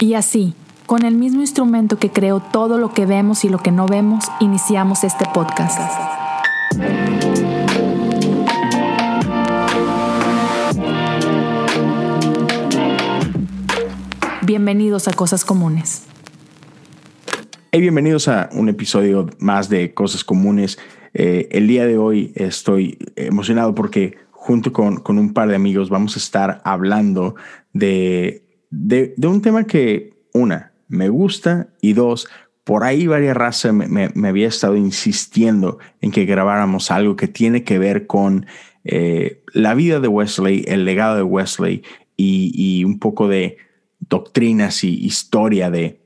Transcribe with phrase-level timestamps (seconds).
[0.00, 0.54] Y así,
[0.86, 4.26] con el mismo instrumento que creó todo lo que vemos y lo que no vemos,
[4.38, 5.76] iniciamos este podcast.
[14.42, 16.06] Bienvenidos a Cosas Comunes.
[17.72, 20.78] Hey, bienvenidos a un episodio más de Cosas Comunes.
[21.12, 25.90] Eh, el día de hoy estoy emocionado porque junto con, con, un par de amigos
[25.90, 27.34] vamos a estar hablando
[27.72, 32.28] de, de, de un tema que, una, me gusta y dos,
[32.64, 37.28] por ahí varias razas me, me, me, había estado insistiendo en que grabáramos algo que
[37.28, 38.46] tiene que ver con
[38.84, 41.82] eh, la vida de Wesley, el legado de Wesley
[42.16, 43.56] y, y un poco de
[44.00, 46.00] doctrinas y historia de,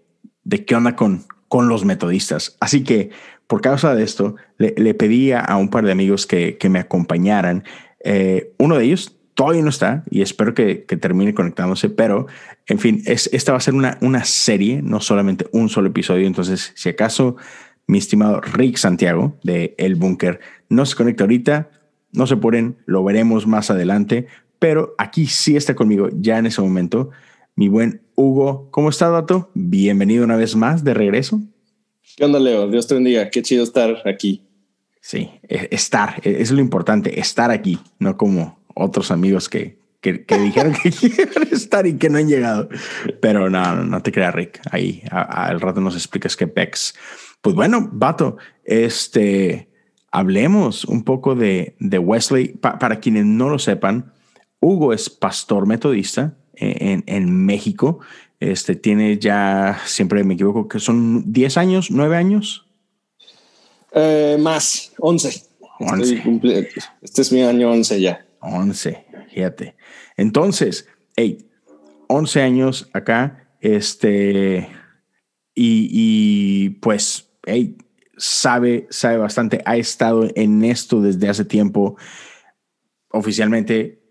[0.44, 2.56] de qué onda con, con los metodistas.
[2.60, 3.10] Así que
[3.46, 6.78] por causa de esto, le, le pedí a un par de amigos que, que me
[6.78, 7.64] acompañaran.
[8.04, 12.26] Eh, uno de ellos todavía no está y espero que, que termine conectándose, pero
[12.66, 16.26] en fin, es, esta va a ser una, una serie, no solamente un solo episodio.
[16.26, 17.36] Entonces, si acaso
[17.86, 21.70] mi estimado Rick Santiago de El Búnker no se conecta ahorita,
[22.12, 24.26] no se ponen, lo veremos más adelante,
[24.58, 27.10] pero aquí sí está conmigo ya en ese momento
[27.56, 28.68] mi buen Hugo.
[28.70, 29.50] ¿Cómo está, Dato?
[29.54, 31.40] Bienvenido una vez más de regreso.
[32.16, 32.68] ¿Qué onda, Leo?
[32.68, 33.30] Dios te bendiga.
[33.30, 34.42] Qué chido estar aquí.
[35.00, 40.24] Sí, e, estar, e, es lo importante, estar aquí, no como otros amigos que, que,
[40.24, 42.68] que dijeron que quieren estar y que no han llegado.
[43.20, 44.60] Pero no, no, no te creas, Rick.
[44.70, 46.94] Ahí al rato nos explicas qué pex.
[47.40, 49.68] Pues bueno, Vato, este,
[50.10, 52.48] hablemos un poco de, de Wesley.
[52.48, 54.12] Pa, para quienes no lo sepan,
[54.60, 57.98] Hugo es pastor metodista en, en, México.
[58.38, 62.66] Este tiene ya, siempre me equivoco, que son 10 años, 9 años.
[63.92, 65.42] Eh, más, 11.
[65.80, 66.22] 11.
[67.02, 68.24] Este es mi año 11 ya.
[68.42, 69.76] 11, fíjate.
[70.16, 71.48] Entonces, hey,
[72.08, 74.68] 11 años acá, este,
[75.54, 77.76] y, y pues, hey,
[78.16, 81.96] sabe, sabe bastante, ha estado en esto desde hace tiempo.
[83.10, 84.02] Oficialmente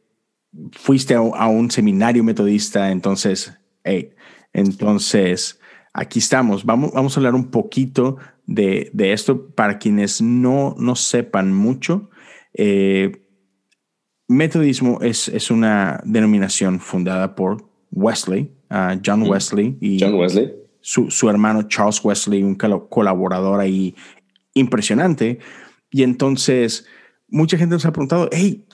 [0.74, 3.54] fuiste a, a, un seminario metodista, entonces,
[3.84, 4.14] hey,
[4.54, 5.60] entonces
[5.94, 6.66] aquí estamos.
[6.66, 12.10] Vamos, vamos a hablar un poquito de, de esto para quienes no, no sepan mucho.
[12.54, 13.21] Eh,
[14.32, 20.54] metodismo es, es, una denominación fundada por Wesley, uh, John Wesley y John Wesley.
[20.80, 23.96] Su, su hermano Charles Wesley, un colaborador ahí
[24.54, 25.40] impresionante.
[25.92, 26.86] Y entonces
[27.30, 28.66] mucha gente nos ha preguntado, hey,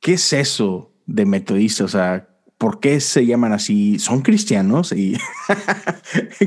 [0.00, 0.92] ¿qué es eso?
[1.08, 3.98] de metodistas, o sea, ¿por qué se llaman así?
[3.98, 4.92] ¿Son cristianos?
[4.92, 5.16] Y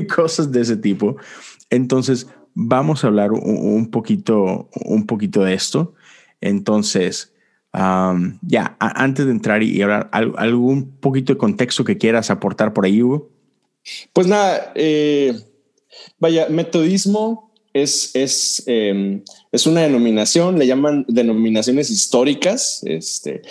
[0.14, 1.16] cosas de ese tipo.
[1.68, 5.94] Entonces, vamos a hablar un poquito, un poquito de esto.
[6.40, 7.31] Entonces,
[7.72, 13.02] ya, antes de entrar y hablar, ¿algún poquito de contexto que quieras aportar por ahí,
[13.02, 13.30] Hugo?
[14.12, 15.34] Pues nada, eh,
[16.18, 22.82] vaya, metodismo es, es, eh, es una denominación, le llaman denominaciones históricas.
[22.84, 23.42] Este,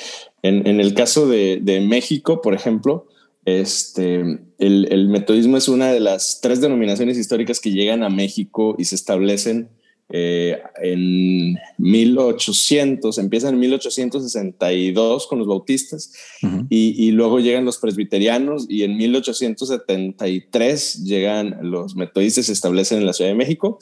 [0.44, 3.08] en, en el caso de, de, México, por ejemplo,
[3.46, 4.20] este,
[4.60, 8.86] el, el, metodismo es una de las tres denominaciones históricas que llegan a México y
[8.86, 9.70] se establecen
[10.12, 16.12] eh, en 1800, empiezan en 1862 con los bautistas
[16.44, 16.68] uh -huh.
[16.70, 23.06] y, y, luego llegan los presbiterianos y en 1873 llegan los metodistas, se establecen en
[23.06, 23.80] la Ciudad de México.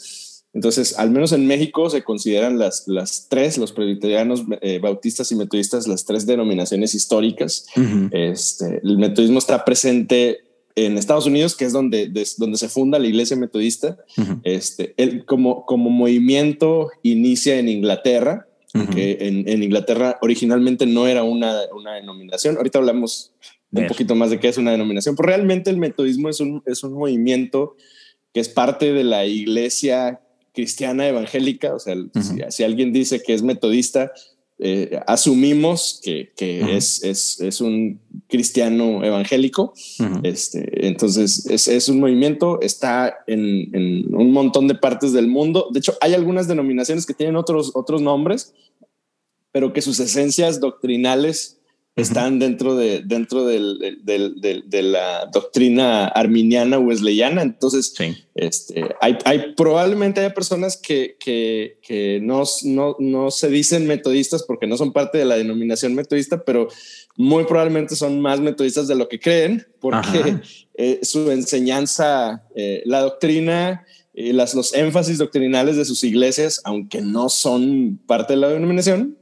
[0.54, 5.36] Entonces, al menos en México se consideran las, las tres, los presbiterianos, eh, bautistas y
[5.36, 7.68] metodistas, las tres denominaciones históricas.
[7.76, 8.10] Uh -huh.
[8.12, 10.40] este, el metodismo está presente
[10.86, 13.98] en Estados Unidos, que es donde, de, donde se funda la iglesia metodista.
[14.18, 14.42] Uh -huh.
[14.44, 18.90] este, el, como, como movimiento inicia en Inglaterra, uh -huh.
[18.90, 22.58] que en, en, Inglaterra originalmente no era una, una denominación.
[22.58, 23.34] Ahorita hablamos
[23.72, 26.84] un poquito más de qué es una denominación, pero realmente el metodismo es un, es
[26.84, 27.76] un movimiento
[28.34, 30.22] que es parte de la iglesia
[30.54, 32.22] cristiana evangélica, o sea, uh -huh.
[32.22, 34.12] si, si, alguien dice que es metodista,
[34.62, 36.76] eh, asumimos que, que uh -huh.
[36.76, 39.74] es, es, es, un cristiano evangélico.
[40.00, 40.20] Uh -huh.
[40.24, 45.70] este, entonces, es, es, un movimiento, está en, en, un montón de partes del mundo.
[45.72, 48.54] De hecho, hay algunas denominaciones que tienen otros, otros nombres,
[49.54, 51.59] pero que sus esencias doctrinales
[52.02, 57.42] están dentro de dentro del, del, del, de la doctrina arminiana wesleyana.
[57.42, 58.16] Entonces, sí.
[58.36, 64.44] este, hay, hay, probablemente hay personas que, que, que no, no, no, se dicen metodistas
[64.44, 66.68] porque no son parte de la denominación metodista, pero
[67.16, 70.40] muy probablemente son más metodistas de lo que creen, porque
[70.76, 77.02] eh, su enseñanza, eh, la doctrina, eh, las, los énfasis doctrinales de sus iglesias, aunque
[77.02, 79.18] no son parte de la denominación,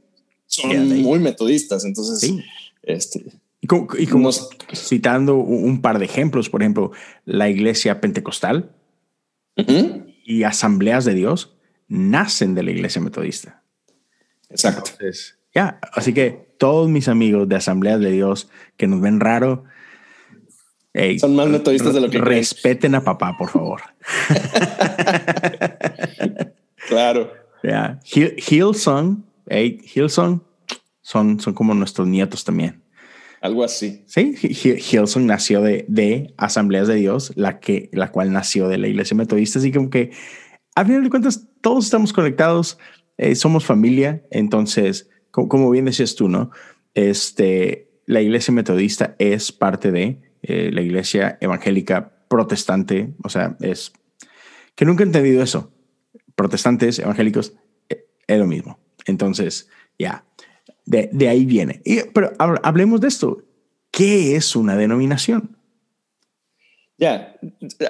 [0.46, 1.84] son muy metodistas.
[1.84, 2.40] Entonces, sí.
[2.88, 3.24] Este,
[3.60, 6.92] Y como, citando un par de ejemplos, por ejemplo,
[7.24, 8.70] la iglesia pentecostal
[10.24, 11.56] y asambleas de Dios
[11.88, 13.62] nacen de la iglesia metodista.
[14.50, 14.92] Exacto.
[15.54, 19.64] ya, así que todos mis amigos de asambleas de Dios que nos ven raro,
[21.20, 23.82] son más metodistas de lo que respeten a papá, por favor.
[26.88, 27.32] claro.
[27.62, 30.42] Ya, Hillsong, hey, Hillsong
[31.08, 32.82] son, son como nuestros nietos también.
[33.40, 34.04] Algo así.
[34.06, 38.88] Sí, Hillsong nació de, de Asambleas de Dios, la, que, la cual nació de la
[38.88, 39.58] Iglesia Metodista.
[39.58, 40.10] Así como que,
[40.74, 42.76] a final de cuentas, todos estamos conectados,
[43.16, 44.22] eh, somos familia.
[44.30, 46.50] Entonces, como, bien decías tú, ¿no?
[46.92, 53.14] Este, la Iglesia Metodista es parte de eh, la Iglesia Evangélica Protestante.
[53.24, 53.92] O sea, es
[54.74, 55.72] que nunca he entendido eso.
[56.34, 57.54] Protestantes, evangélicos,
[57.88, 58.78] eh, es lo mismo.
[59.06, 60.27] Entonces, ya,
[60.88, 61.82] de, ahí viene.
[62.12, 63.42] pero hablemos de esto.
[63.90, 65.56] ¿Qué es una denominación?
[66.98, 67.36] Ya,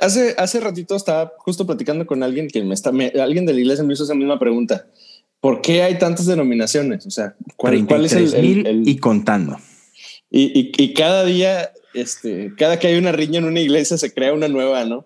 [0.00, 3.84] hace, hace ratito estaba justo platicando con alguien que me está, alguien de la iglesia
[3.84, 4.86] me hizo esa misma pregunta.
[5.40, 7.06] ¿Por qué hay tantas denominaciones?
[7.06, 7.74] O sea, ¿cuál,
[8.04, 9.58] es el, Y contando.
[10.30, 14.34] Y, y, cada día, este, cada que hay una riña en una iglesia se crea
[14.34, 15.04] una nueva, ¿no?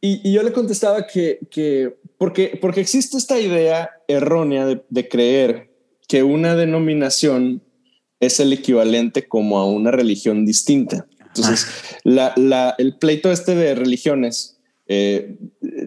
[0.00, 5.75] y, yo le contestaba que, que porque, porque existe esta idea errónea de, de creer
[6.08, 7.62] que una denominación
[8.20, 11.06] es el equivalente como a una religión distinta.
[11.20, 11.66] Entonces,
[12.18, 12.74] ah.
[12.78, 15.36] el pleito este de religiones, eh,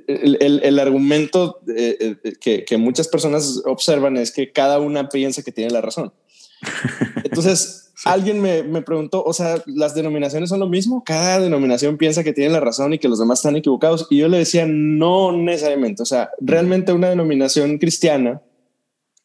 [0.08, 5.72] el, argumento eh, eh, que, muchas personas observan es que cada una piensa que tiene
[5.72, 6.14] la razón.
[7.24, 12.24] Entonces, alguien me, me, preguntó, o sea, las denominaciones son lo mismo, cada denominación piensa
[12.24, 14.06] que tiene la razón y que los demás están equivocados.
[14.10, 18.42] Y yo le decía, no necesariamente, o sea, realmente una denominación cristiana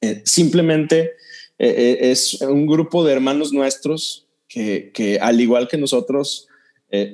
[0.05, 1.13] eh, simplemente
[1.59, 6.47] eh, eh, es un grupo de hermanos nuestros que, al igual que nosotros,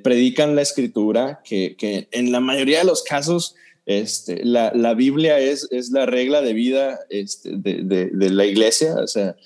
[0.02, 3.54] predican la escritura, que, en la mayoría de los casos
[3.86, 9.36] este, la, Biblia es, es, la regla de vida este, de, la iglesia, o sea,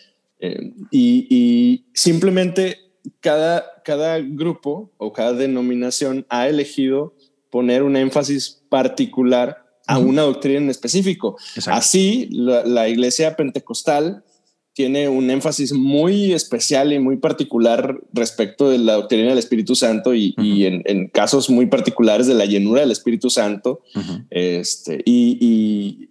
[0.90, 2.78] y, simplemente
[3.20, 7.14] cada, cada grupo o cada denominación ha elegido
[7.48, 11.36] poner un énfasis particular a una doctrina en específico.
[11.66, 14.24] Así, la, iglesia pentecostal
[14.72, 20.14] tiene un énfasis muy especial y muy particular respecto de la doctrina del Espíritu Santo
[20.14, 23.82] y, en, casos muy particulares de la llenura del Espíritu Santo.
[24.30, 26.08] este, y,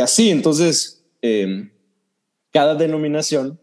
[0.00, 1.70] así, entonces, em,
[2.50, 3.58] cada denominación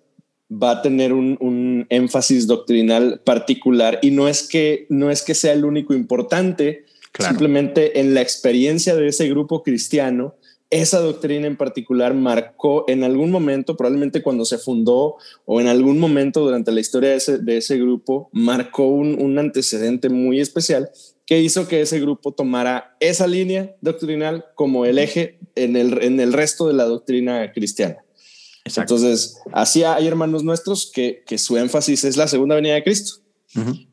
[0.52, 5.36] va a tener un, un, énfasis doctrinal particular y no es que no es que
[5.36, 6.86] sea el único importante,
[7.18, 10.36] Simplemente en la experiencia de ese grupo cristiano,
[10.70, 15.16] esa doctrina en particular marcó en algún momento, probablemente cuando se fundó
[15.46, 20.92] o en algún momento durante la historia de ese, grupo, marcó un, antecedente muy especial
[21.26, 26.20] que hizo que ese grupo tomara esa línea doctrinal como el eje en el, en
[26.20, 27.98] el resto de la doctrina cristiana.
[28.64, 33.22] Entonces, así hay hermanos nuestros que, que su énfasis es la segunda venida de Cristo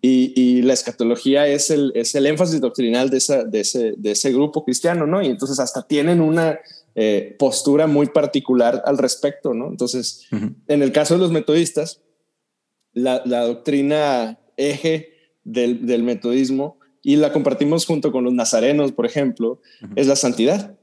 [0.03, 4.33] y, la escatología es el, es el énfasis doctrinal de, esa, de, ese, de ese
[4.33, 5.23] grupo cristiano, ¿no?
[5.23, 6.59] Y entonces hasta tienen una
[6.95, 9.69] eh, postura muy particular al respecto, ¿no?
[9.69, 12.03] Entonces, en el caso de los metodistas,
[12.93, 15.13] la, la doctrina eje
[15.45, 19.61] del, del, metodismo, y la compartimos junto con los nazarenos, por ejemplo,
[19.95, 20.77] es la santidad.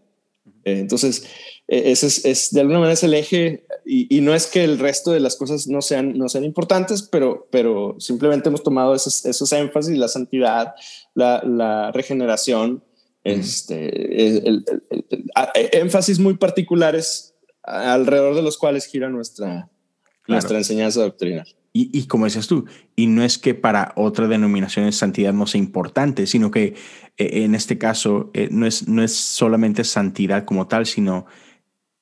[0.66, 1.26] Eh, entonces,
[1.68, 5.12] e, ese es, de alguna manera es el eje y, no es que el resto
[5.12, 9.52] de las cosas no sean, no sean importantes, pero, pero simplemente hemos tomado esos, esos
[9.52, 10.74] énfasis, la santidad,
[11.14, 12.84] la, regeneración,
[13.24, 14.66] este, el,
[15.72, 19.70] énfasis muy particulares alrededor de los cuales gira nuestra,
[20.28, 21.48] nuestra enseñanza doctrinal.
[21.76, 22.66] Y, como decías tú,
[22.96, 26.76] y no es que para otra denominación de santidad no sea importante, sino que
[27.18, 31.26] eh, en este caso eh, no, es, no es solamente santidad como tal, sino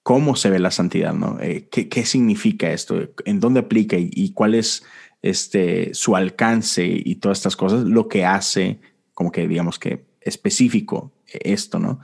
[0.04, 1.40] cómo se ve la santidad, ¿no?
[1.40, 3.14] Eh, ¿qué, significa esto?
[3.24, 4.84] ¿En dónde aplica y, cuál es
[5.22, 7.86] este, su alcance y todas estas cosas?
[7.86, 8.82] Lo que hace,
[9.14, 12.02] como que digamos que específico esto, ¿no?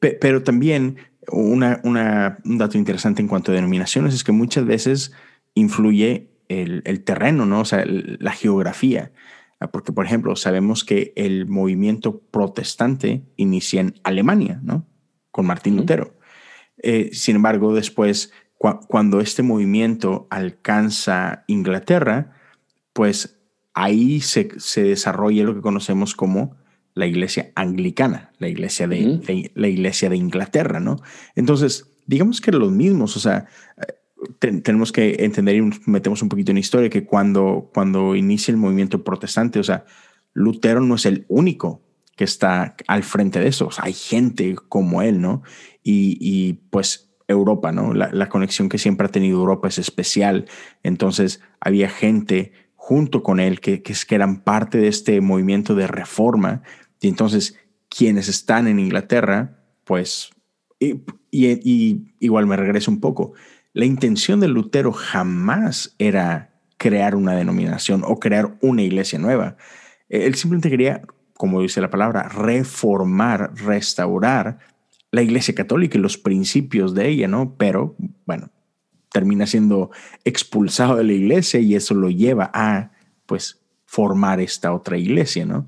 [0.00, 0.96] Pero también
[1.30, 5.12] una, un dato interesante en cuanto a denominaciones es que muchas veces
[5.54, 7.60] influye el, terreno, ¿no?
[7.60, 9.12] O sea, la geografía.
[9.60, 14.86] Ah, porque, por ejemplo, sabemos que el movimiento protestante inicia en Alemania, ¿no?
[15.30, 16.16] Con Martín Lutero.
[16.82, 22.32] Eh, sin embargo, después, cuando este movimiento alcanza Inglaterra,
[22.92, 23.38] pues
[23.74, 24.48] ahí se,
[24.82, 26.56] desarrolla lo que conocemos como
[26.94, 30.96] la iglesia anglicana, la iglesia de, la iglesia de Inglaterra, ¿no?
[31.36, 33.46] Entonces, digamos que los mismos, o sea,
[34.38, 39.02] tenemos que entender y metemos un poquito en historia que cuando, cuando inicia el movimiento
[39.02, 39.84] protestante, o sea,
[40.32, 41.82] Lutero no es el único
[42.16, 43.70] que está al frente de eso.
[43.78, 45.42] hay gente como él, ¿no?
[45.82, 47.94] Y, pues Europa, ¿no?
[47.94, 50.46] La, conexión que siempre ha tenido Europa es especial.
[50.82, 55.86] Entonces había gente junto con él que, que, que eran parte de este movimiento de
[55.86, 56.62] reforma.
[57.00, 57.56] Y entonces
[57.88, 60.30] quienes están en Inglaterra, pues,
[60.78, 63.32] y, y igual me regreso un poco,
[63.72, 69.56] la intención de Lutero jamás era crear una denominación o crear una iglesia nueva.
[70.08, 71.02] Él simplemente quería,
[71.34, 74.58] como dice la palabra, reformar, restaurar
[75.12, 77.54] la iglesia católica y los principios de ella, ¿no?
[77.56, 77.96] Pero,
[78.26, 78.50] bueno,
[79.12, 79.90] termina siendo
[80.24, 82.92] expulsado de la iglesia y eso lo lleva a,
[83.26, 85.66] pues, formar esta otra iglesia, ¿no?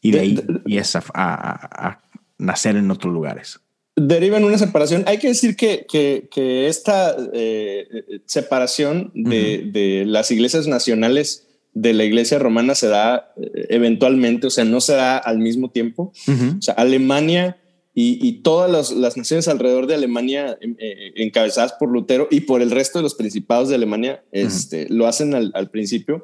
[0.00, 2.02] Y de ahí y a, a
[2.38, 3.60] nacer en otros lugares
[3.96, 5.04] deriva en una separación.
[5.06, 12.38] Hay que decir que, que, esta eh, separación de, las iglesias nacionales de la iglesia
[12.38, 16.12] romana se da eh, eventualmente, o sea, no se da al mismo tiempo.
[16.28, 17.58] O sea, Alemania
[17.98, 22.70] y, todas las, naciones alrededor de Alemania, em, eh, encabezadas por Lutero y por el
[22.70, 26.22] resto de los principados de Alemania, este, lo hacen al, al principio.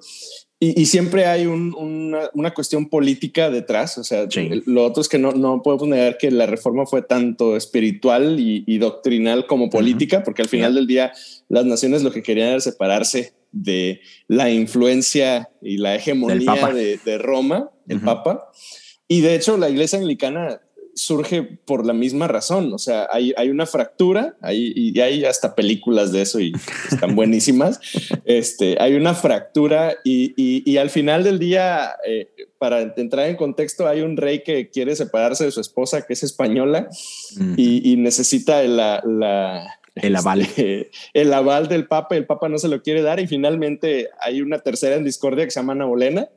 [0.64, 3.99] Y, siempre hay una, cuestión política detrás.
[3.99, 4.28] O sea,
[4.64, 8.78] lo otro es que no, no podemos negar que la reforma fue tanto espiritual y,
[8.78, 11.12] doctrinal como política, porque al final del día
[11.49, 16.69] las naciones lo que querían era separarse de la influencia y la hegemonía
[17.04, 18.49] de, Roma, el Papa.
[19.09, 20.61] Y de hecho, la iglesia anglicana
[20.95, 22.73] surge por la misma razón.
[22.73, 26.53] O sea, hay, hay una fractura hay, y hay hasta películas de eso y
[26.91, 27.81] están buenísimas.
[28.25, 33.89] Este, hay una fractura y, y, al final del día, eh, para entrar en contexto,
[33.89, 36.89] hay un rey que quiere separarse de su esposa, que es española,
[37.57, 40.43] y, necesita la, la el aval.
[40.43, 44.41] Este, el aval del Papa, el Papa no se lo quiere dar y finalmente hay
[44.41, 46.29] una tercera en discordia que se llama Ana Bolena.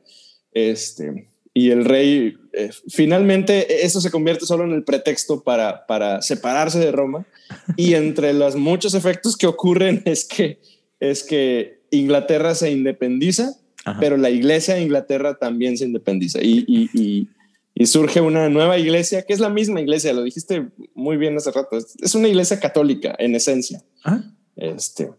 [0.52, 6.20] Este, y el rey eh, finalmente eso se convierte solo en el pretexto para, para
[6.20, 7.26] separarse de Roma.
[7.78, 10.60] Y entre los muchos efectos que ocurren es que
[11.00, 13.56] es que Inglaterra se independiza
[14.00, 16.40] pero la iglesia de Inglaterra también se independiza.
[16.42, 17.28] Y, y,
[17.74, 21.52] y, surge una nueva iglesia que es la misma iglesia lo dijiste muy bien hace
[21.52, 23.82] rato es, una iglesia católica en esencia.
[24.04, 24.22] Ah.
[24.56, 25.10] este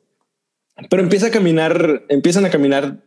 [0.90, 3.04] pero empieza a caminar empiezan a caminar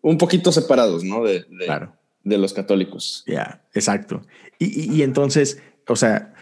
[0.00, 3.24] un poquito separados no de, de claro de los católicos.
[3.26, 4.22] Ya, exacto.
[4.58, 6.34] Y, entonces, o sea,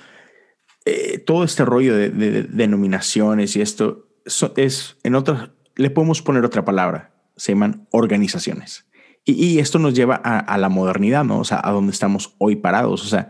[0.84, 4.08] eh, todo este rollo de, denominaciones y esto
[4.56, 8.86] es, en otras, le podemos poner otra palabra, se llaman organizaciones.
[9.24, 11.40] Y, esto nos lleva a, la modernidad, ¿no?
[11.40, 13.04] O sea, a donde estamos hoy parados.
[13.04, 13.28] O sea,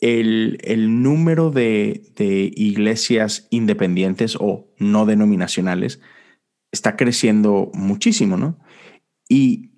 [0.00, 6.00] el, el, número de, de iglesias independientes o no denominacionales
[6.72, 8.58] está creciendo muchísimo, ¿no?
[9.28, 9.71] Y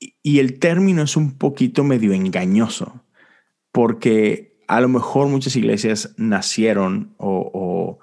[0.00, 3.04] y el término es un poquito medio engañoso,
[3.72, 7.98] porque a lo mejor muchas iglesias nacieron o,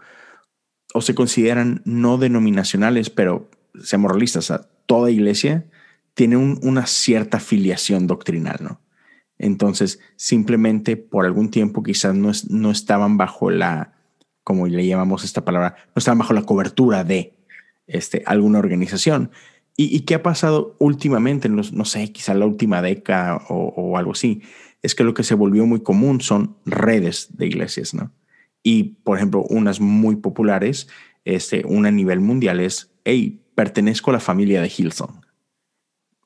[0.93, 3.49] o, se consideran no denominacionales, pero
[3.83, 4.51] seamos realistas,
[4.87, 5.65] toda iglesia
[6.15, 8.81] tiene una cierta filiación doctrinal, ¿no?
[9.37, 13.93] Entonces, simplemente por algún tiempo quizás no, no estaban bajo la,
[14.43, 17.35] como le llamamos esta palabra, no estaban bajo la cobertura de
[17.85, 19.31] este, alguna organización.
[19.79, 24.13] ¿Y, qué ha pasado últimamente, en los, no sé, quizá la última década o, algo
[24.13, 24.41] así?
[24.81, 28.11] Es que lo que se volvió muy común son redes de iglesias, ¿no?
[28.63, 30.87] Y, por ejemplo, unas muy populares,
[31.25, 35.21] este, una a nivel mundial es, hey, pertenezco a la familia de Hillsong.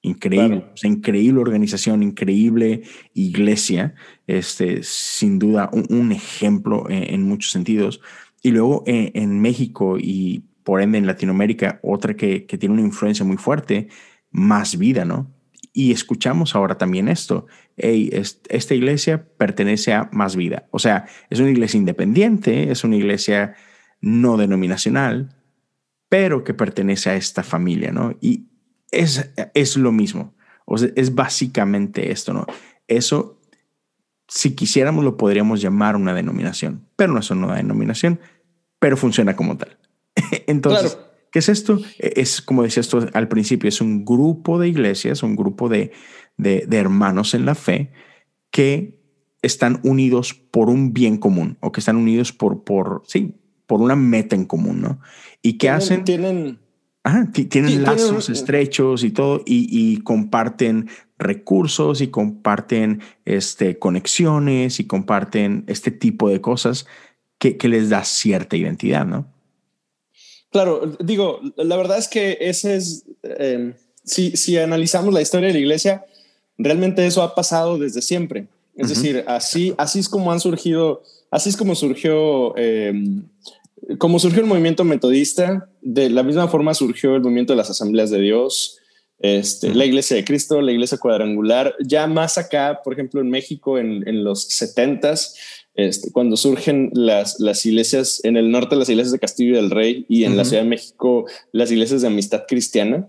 [0.01, 3.96] Increíble, increíble organización, increíble iglesia,
[4.27, 8.00] este, sin duda un, ejemplo en, muchos sentidos.
[8.41, 13.25] Y luego en, en México y por ende en Latinoamérica, otra que, tiene una influencia
[13.25, 13.89] muy fuerte,
[14.30, 15.32] más vida, ¿no?
[15.74, 17.48] Y escuchamos ahora también esto.
[17.77, 18.10] Hey,
[18.50, 20.68] esta iglesia pertenece a más vida.
[20.72, 23.56] O sea, es una iglesia independiente, es una iglesia
[24.01, 25.36] no denominacional,
[26.10, 28.18] pero que pertenece a esta familia, ¿no?
[28.20, 28.48] Y
[28.91, 30.34] es, es lo mismo.
[30.65, 32.46] O sea, es básicamente esto, ¿no?
[32.88, 33.39] Eso,
[34.27, 38.20] si quisiéramos, lo podríamos llamar una denominación, pero no es una denominación,
[38.80, 39.77] pero funciona como tal.
[40.48, 40.98] Entonces,
[41.32, 41.80] ¿qué es esto?
[42.00, 45.92] E, es, como decía esto al principio, es un grupo de iglesias, un grupo de,
[46.38, 47.92] de, hermanos en la fe
[48.52, 49.00] que
[49.42, 53.36] están unidos por un bien común o que están unidos por, por, sí,
[53.66, 55.00] por una meta en común, ¿no?
[55.42, 56.04] Y que hacen...
[56.04, 56.60] Tienen...
[57.50, 65.64] tienen lazos estrechos y todo y, y, comparten recursos y comparten este, conexiones y comparten
[65.68, 66.86] este tipo de cosas
[67.40, 69.28] que, que les da cierta identidad, ¿no?
[70.51, 75.53] Claro, digo, la verdad es que ese es, em, si, si analizamos la historia de
[75.53, 76.05] la iglesia,
[76.58, 78.48] realmente eso ha pasado desde siempre.
[78.75, 83.24] Es decir, así, así es como han surgido, así es como surgió, em,
[83.98, 88.10] como surgió el movimiento metodista, de la misma forma surgió el movimiento de las asambleas
[88.10, 88.77] de Dios,
[89.20, 93.77] este, la iglesia de Cristo, la iglesia cuadrangular, ya más acá, por ejemplo, en México
[93.77, 95.36] en, en los setentas,
[95.75, 100.06] este, cuando surgen las, las iglesias en el norte, las iglesias de Castillo del Rey
[100.10, 103.08] y en la Ciudad de México, las iglesias de amistad cristiana,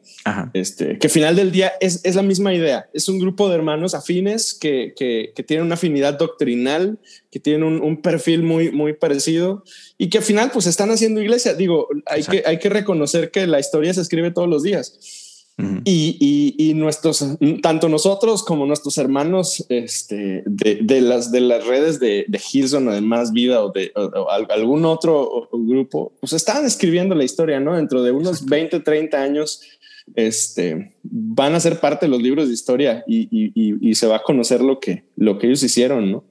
[0.52, 2.88] este, que al final del día es, es, la misma idea.
[2.92, 6.98] Es un grupo de hermanos afines que, que, que tienen una afinidad doctrinal,
[7.30, 9.64] que tienen un, un, perfil muy, muy parecido
[9.98, 11.54] y que al final pues están haciendo iglesia.
[11.54, 15.21] Digo, hay que, hay que reconocer que la historia se escribe todos los días
[15.84, 17.24] y, y, nuestros,
[17.62, 22.88] tanto nosotros como nuestros hermanos este, de, de las, de las redes de, de Hilson
[22.88, 23.92] o de Más Vida o de
[24.50, 27.76] algún otro grupo, pues estaban escribiendo la historia, ¿no?
[27.76, 29.60] Dentro de unos 20, 30 años,
[30.14, 34.22] este, van a ser parte de los libros de historia y, y, se va a
[34.22, 36.24] conocer lo que, lo que ellos hicieron, ¿no?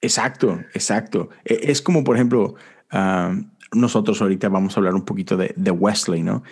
[0.00, 1.30] Exacto, exacto.
[1.44, 2.56] E, es como, por ejemplo,
[2.90, 3.34] ah,
[3.72, 6.42] nosotros ahorita vamos a hablar un poquito de, de Wesley, ¿no?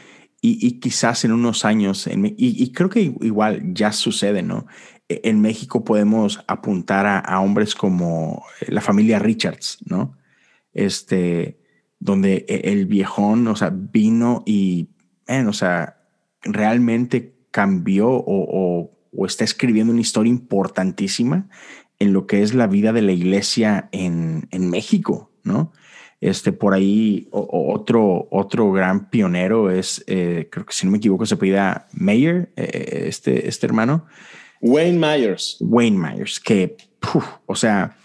[0.44, 4.66] Y, quizás en unos años, y, creo que igual ya sucede, ¿no?
[5.08, 10.18] E, en México podemos apuntar a, hombres como la familia Richards, ¿no?
[10.74, 11.60] Este,
[12.00, 14.88] donde e, el viejón, o sea, vino y,
[15.28, 15.98] o sea,
[16.42, 21.48] realmente cambió o, o, está escribiendo una historia importantísima
[22.00, 25.70] en lo que es la vida de la iglesia en, en México, ¿no?
[26.22, 31.26] Este, por ahí otro, otro gran pionero es, eh, creo que si no me equivoco,
[31.26, 34.06] se pida Mayer, eh, este, este hermano.
[34.60, 35.56] Wayne Myers.
[35.58, 36.76] Wayne Myers, que,
[37.46, 37.96] o sea,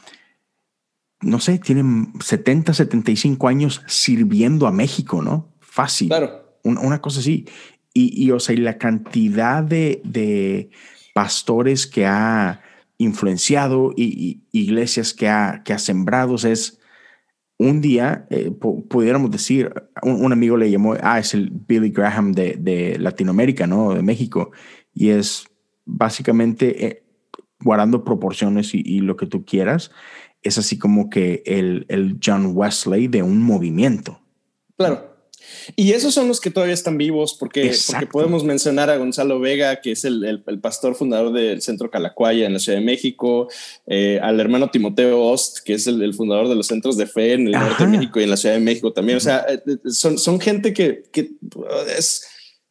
[1.22, 5.54] no sé, tiene 70, 75 años sirviendo a México, ¿no?
[5.60, 6.08] Fácil.
[6.08, 6.58] Claro.
[6.64, 7.46] Una, cosa así.
[7.94, 10.72] Y, y, o sea, y la cantidad de, de
[11.14, 12.62] pastores que ha
[12.98, 16.77] influenciado y, iglesias que ha, que ha sembrado es
[17.60, 22.56] un día eh, pudiéramos decir, un, amigo le llamó, ah, es el Billy Graham de,
[22.60, 23.96] de Latinoamérica, ¿no?
[23.96, 24.52] De México.
[24.94, 25.48] Y es
[25.86, 27.04] básicamente eh,
[27.60, 29.92] guardando proporciones y, lo que tú quieras,
[30.44, 34.20] es así como que el, el John Wesley de un movimiento.
[34.78, 35.17] Claro.
[35.76, 39.82] Y esos son los que todavía están vivos, porque, porque podemos mencionar a Gonzalo Vega,
[39.82, 43.48] que es el, el, pastor fundador del Centro Calacuaya en la Ciudad de México,
[43.86, 47.48] eh, al hermano Timoteo Ost, que es el, fundador de los centros de fe en
[47.48, 49.18] el norte de México y en la Ciudad de México también.
[49.18, 51.32] O sea, eh, eh, son, son gente que, que
[51.96, 52.26] es,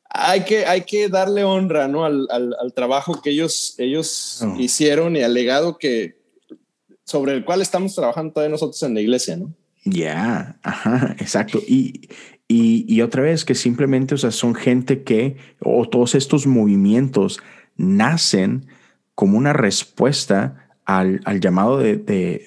[0.08, 2.04] hay que, hay que darle honra ¿no?
[2.04, 4.56] al, al, al trabajo que ellos, ellos oh.
[4.58, 6.16] hicieron y al legado que,
[7.04, 9.54] sobre el cual estamos trabajando todavía nosotros en la iglesia, ¿no?
[9.84, 11.60] Ya, ajá, exacto.
[11.66, 12.08] Y,
[12.48, 17.40] y, otra vez que simplemente, o sea, son gente que, o todos estos movimientos
[17.76, 18.66] nacen
[19.16, 21.96] como una respuesta al, llamado de,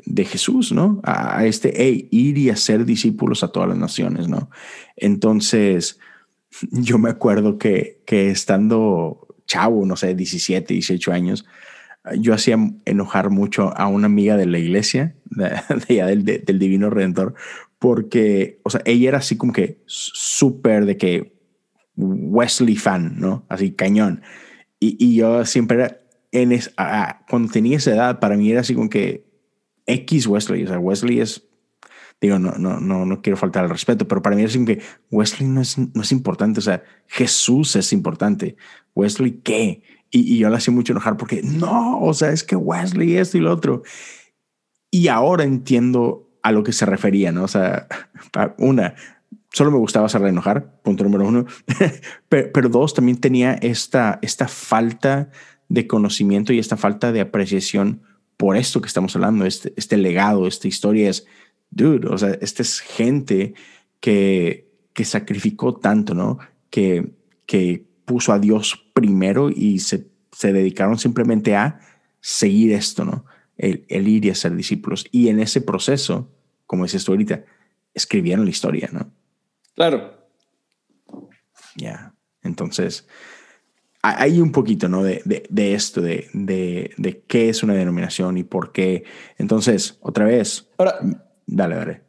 [0.05, 1.01] de, Jesús, ¿no?
[1.03, 4.49] A, este, hey, ir y hacer discípulos a todas las naciones, ¿no?
[4.95, 5.99] Entonces,
[6.71, 11.45] yo me acuerdo que, que estando chavo, no sé, 17, 18 años,
[12.17, 15.59] yo hacía enojar mucho a una amiga de la iglesia, de,
[16.05, 17.35] del, del Divino Redentor,
[17.79, 21.39] porque, o sea, ella era así como que súper de que
[21.95, 23.45] Wesley fan, ¿no?
[23.49, 24.21] Así cañón.
[24.79, 25.99] Y, y yo siempre era,
[26.31, 26.73] en es,
[27.29, 29.25] cuando tenía esa edad, para mí era así como que
[29.85, 31.47] X Wesley, o sea, Wesley es,
[32.21, 34.67] digo, no, no, no, no quiero faltar al respeto, pero para mí era así como
[34.67, 38.57] que Wesley no es, no es importante, o sea, Jesús es importante.
[38.93, 39.83] Wesley, ¿qué?
[40.11, 43.37] Y, y yo la hacía mucho enojar porque no, o sea, es que Wesley esto
[43.37, 43.83] y lo otro.
[44.91, 47.43] Y ahora entiendo a lo que se refería, ¿no?
[47.43, 47.87] O sea,
[48.57, 48.95] una,
[49.51, 51.45] solo me gustaba hacerla enojar, punto número uno,
[52.29, 55.29] pero, dos, también tenía esta, esta falta
[55.67, 58.01] de conocimiento y esta falta de apreciación
[58.37, 61.25] por esto que estamos hablando, este, este legado, esta historia es,
[61.69, 63.53] dude, o sea, esta es gente
[63.99, 66.39] que, que sacrificó tanto, ¿no?
[66.69, 67.11] Que,
[67.45, 71.79] que puso a Dios primero y se, se dedicaron simplemente a
[72.21, 73.25] seguir esto, ¿no?
[73.59, 75.05] El, ir y hacer discípulos.
[75.11, 76.31] Y en ese proceso,
[76.65, 77.45] como dices tú ahorita,
[77.93, 79.11] escribieron la historia, ¿no?
[79.75, 80.17] Claro.
[81.75, 83.07] Ya, entonces
[84.01, 85.03] hay un poquito, ¿no?
[85.03, 89.03] De, de, esto, de, de, qué es una denominación y por qué.
[89.37, 90.69] Entonces, otra vez.
[90.77, 90.99] Ahora,
[91.45, 92.01] dale, dale.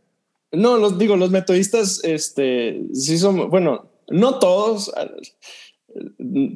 [0.53, 4.93] No, los digo, los metodistas, este, sí son, bueno, no todos,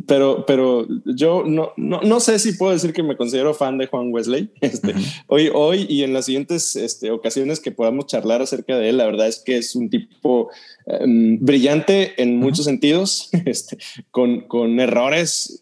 [0.07, 3.87] pero, pero yo no, no, no, sé si puedo decir que me considero fan de
[3.87, 4.51] Juan Wesley.
[4.61, 4.95] Este,
[5.27, 9.07] hoy, hoy y en las siguientes este, ocasiones que podamos charlar acerca de él, la
[9.07, 10.51] verdad es que es un tipo
[10.87, 13.79] em, brillante en muchos sentidos, este,
[14.11, 15.61] con, con errores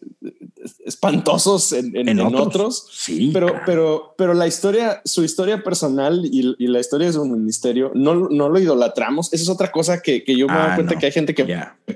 [0.85, 2.87] espantosos en, otros.
[2.91, 3.31] Sí.
[3.33, 8.29] Pero, pero, pero la historia, su historia personal y, la historia de su ministerio, no,
[8.29, 9.31] no lo idolatramos.
[9.33, 11.45] Esa es otra cosa que, yo me doy ah, cuenta que hay gente que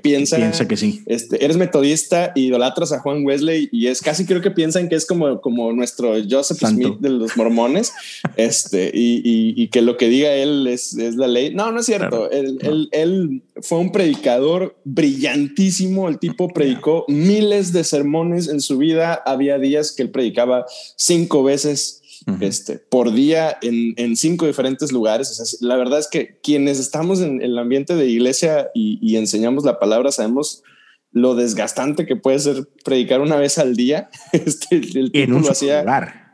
[0.02, 1.02] piensa, piensa que sí.
[1.06, 5.06] Este, eres metodista, idolatras a Juan Wesley y es casi creo que piensan que es
[5.06, 7.92] como, como nuestro Joseph Smith de los mormones.
[8.36, 11.54] este, y, que lo que diga él es, la ley.
[11.54, 12.30] No, no es cierto.
[12.30, 13.17] él, él,
[13.62, 16.08] fue un predicador brillantísimo.
[16.08, 19.14] El tipo predicó miles de sermones en su vida.
[19.26, 22.02] Había días que él predicaba cinco veces
[22.40, 25.58] este, por día en, cinco diferentes lugares.
[25.60, 30.12] la verdad es que quienes estamos en, el ambiente de iglesia y, enseñamos la palabra
[30.12, 30.62] sabemos
[31.10, 34.10] lo desgastante que puede ser predicar una vez al día.
[34.32, 36.27] Este, el en un lo hacía lugar.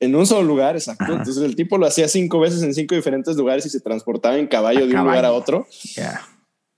[0.00, 1.12] En un solo lugar, exacto.
[1.12, 4.46] Entonces el tipo lo hacía cinco veces en cinco diferentes lugares y se transportaba en
[4.46, 5.66] caballo de un lugar a otro.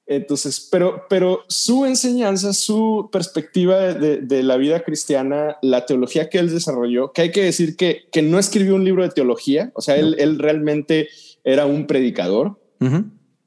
[0.06, 6.50] Entonces, pero, pero su enseñanza, su perspectiva de, la vida cristiana, la teología que él
[6.50, 9.96] desarrolló, que hay que decir que, que no escribió un libro de teología, o sea,
[9.96, 11.08] él, él, realmente
[11.44, 12.58] era un predicador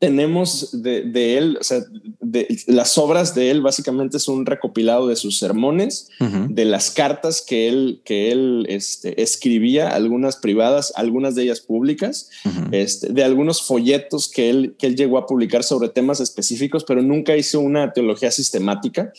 [0.04, 1.80] tenemos de, él, o sea,
[2.20, 7.42] de, las obras de él básicamente es un recopilado de sus sermones, de las cartas
[7.42, 12.30] que él, que él este, escribía, algunas privadas, algunas de ellas públicas,
[12.74, 17.02] este, de algunos folletos que él, que él llegó a publicar sobre temas específicos, pero
[17.02, 19.14] nunca hizo una teología sistemática.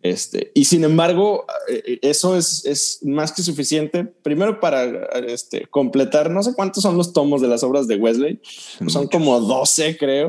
[0.00, 4.84] este, y sin embargo, eh, eso es, es, más que suficiente, primero para
[5.26, 8.40] este, completar, no sé cuántos son los tomos de las obras de Wesley,
[8.86, 10.21] son como 12 creo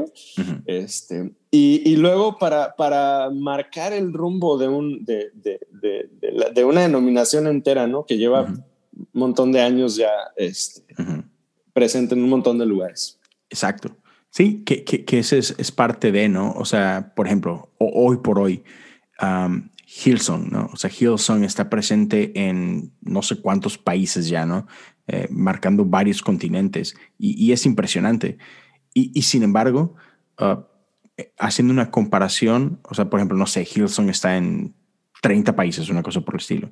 [0.65, 6.09] este, y, luego para, para marcar el rumbo de, un, de, de,
[6.53, 8.05] de, una denominación entera, ¿no?
[8.05, 8.63] Que lleva un
[9.13, 10.95] montón de años ya este,
[11.73, 13.19] presente en un montón de lugares.
[13.49, 13.95] Exacto.
[14.29, 16.53] Sí, que, que, ese es, parte de, ¿no?
[16.53, 18.63] O sea, por ejemplo, hoy por hoy,
[19.21, 20.71] um, Hillsong, ¿no?
[20.73, 24.65] O sea, Hillsong está presente en no sé cuántos países ya, ¿no?
[25.05, 28.39] Eh, marcando varios continentes y, y es impresionante.
[28.93, 29.95] Y, sin embargo,
[30.37, 34.75] eh, haciendo una comparación, o sea, por ejemplo, no sé, Hillsong está en
[35.21, 36.71] 30 países, una cosa por el estilo.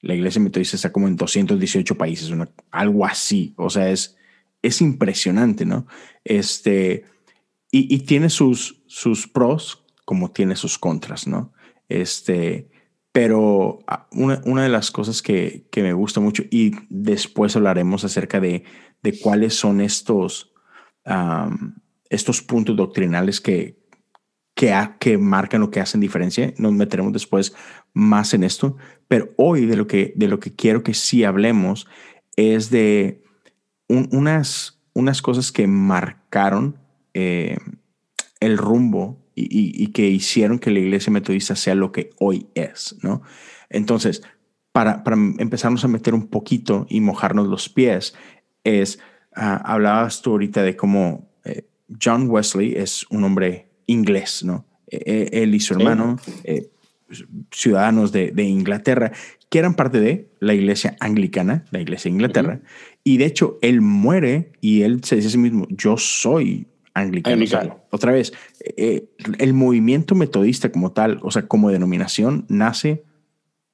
[0.00, 2.32] La iglesia metodista está como en 218 países,
[2.70, 3.54] algo así.
[3.56, 4.16] O sea, es,
[4.62, 5.86] es impresionante, ¿no?
[6.24, 7.04] Este,
[7.70, 11.52] y, tiene sus, sus pros como tiene sus contras, ¿no?
[11.88, 12.68] Este,
[13.12, 18.04] pero ah, una, una de las cosas que, que, me gusta mucho, y después hablaremos
[18.04, 18.64] acerca de,
[19.02, 20.52] de cuáles son estos,
[22.08, 23.80] estos puntos doctrinales que,
[24.54, 26.52] que, que marcan o que hacen diferencia.
[26.58, 27.54] Nos meteremos después
[27.92, 28.76] más en esto,
[29.08, 31.86] pero hoy de lo que, de lo que quiero que sí hablemos
[32.36, 33.22] es de
[33.88, 36.78] unas, unas cosas que marcaron
[37.14, 37.56] eh,
[38.38, 42.96] el rumbo y, y, que hicieron que la iglesia metodista sea lo que hoy es,
[43.02, 43.22] ¿no?
[43.70, 44.22] Entonces,
[44.72, 48.14] para, para empezarnos a meter un poquito y mojarnos los pies,
[48.64, 49.00] es
[49.42, 51.64] Ah, hablabas tú ahorita de cómo eh,
[52.00, 54.66] John Wesley es un hombre inglés, ¿no?
[54.86, 54.98] E,
[55.32, 56.68] e, él y su hermano, eh,
[57.50, 59.12] ciudadanos de, Inglaterra,
[59.48, 62.60] que eran parte de la iglesia anglicana, la iglesia de Inglaterra,
[63.02, 67.80] y de hecho él muere y él se dice a sí mismo, yo soy anglicano.
[67.90, 68.34] otra vez,
[68.76, 69.06] eh,
[69.38, 73.04] el movimiento metodista como tal, o sea, como denominación, nace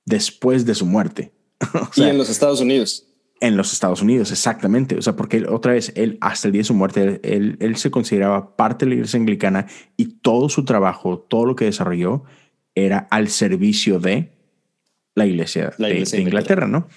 [0.05, 1.33] después de su muerte.
[1.97, 3.06] y en los Estados Unidos.
[3.41, 4.97] En los Estados Unidos, exactamente.
[4.97, 7.91] O sea, porque otra vez, él, hasta el día de su muerte, él, él, se
[7.91, 12.25] consideraba parte de la iglesia anglicana y todo su trabajo, todo lo que desarrolló,
[12.75, 14.33] era al servicio de
[15.15, 16.89] la iglesia, de, Inglaterra, ¿no?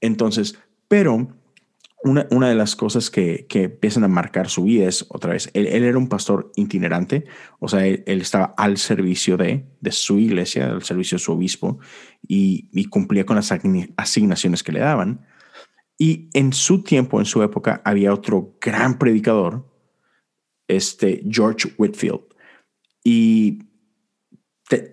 [0.00, 1.28] Entonces, pero
[2.04, 5.50] una, una de las cosas que, que, empiezan a marcar su vida es, otra vez,
[5.54, 7.24] él, era un pastor itinerante,
[7.58, 11.78] o sea, él, estaba al servicio de, de, su iglesia, al servicio de su obispo,
[12.26, 13.52] y, y cumplía con las
[13.96, 15.26] asignaciones que le daban
[15.98, 19.64] y en su tiempo, en su época, había otro gran predicador,
[20.68, 22.22] este George Whitfield.
[23.04, 23.64] Y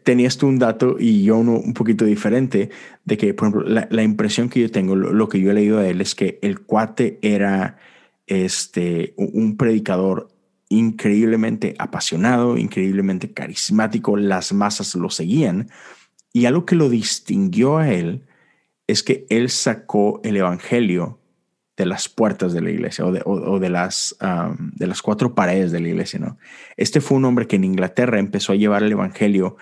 [0.03, 2.69] tenías tú un dato y yo uno un poquito diferente
[3.05, 5.91] de que, por ejemplo, la, impresión que yo tengo, lo, que yo he leído de
[5.91, 7.77] él es que el cuate era
[8.27, 10.29] este, un predicador
[10.69, 15.69] increíblemente apasionado, increíblemente carismático, las masas lo seguían
[16.31, 18.23] y algo que lo distinguió a él
[18.91, 21.19] es que él sacó el evangelio
[21.77, 24.15] de las puertas de la iglesia o de, las,
[24.75, 26.19] de las cuatro paredes de la iglesia.
[26.19, 26.37] ¿no?
[26.77, 29.57] Este fue un hombre que en Inglaterra empezó a llevar el evangelio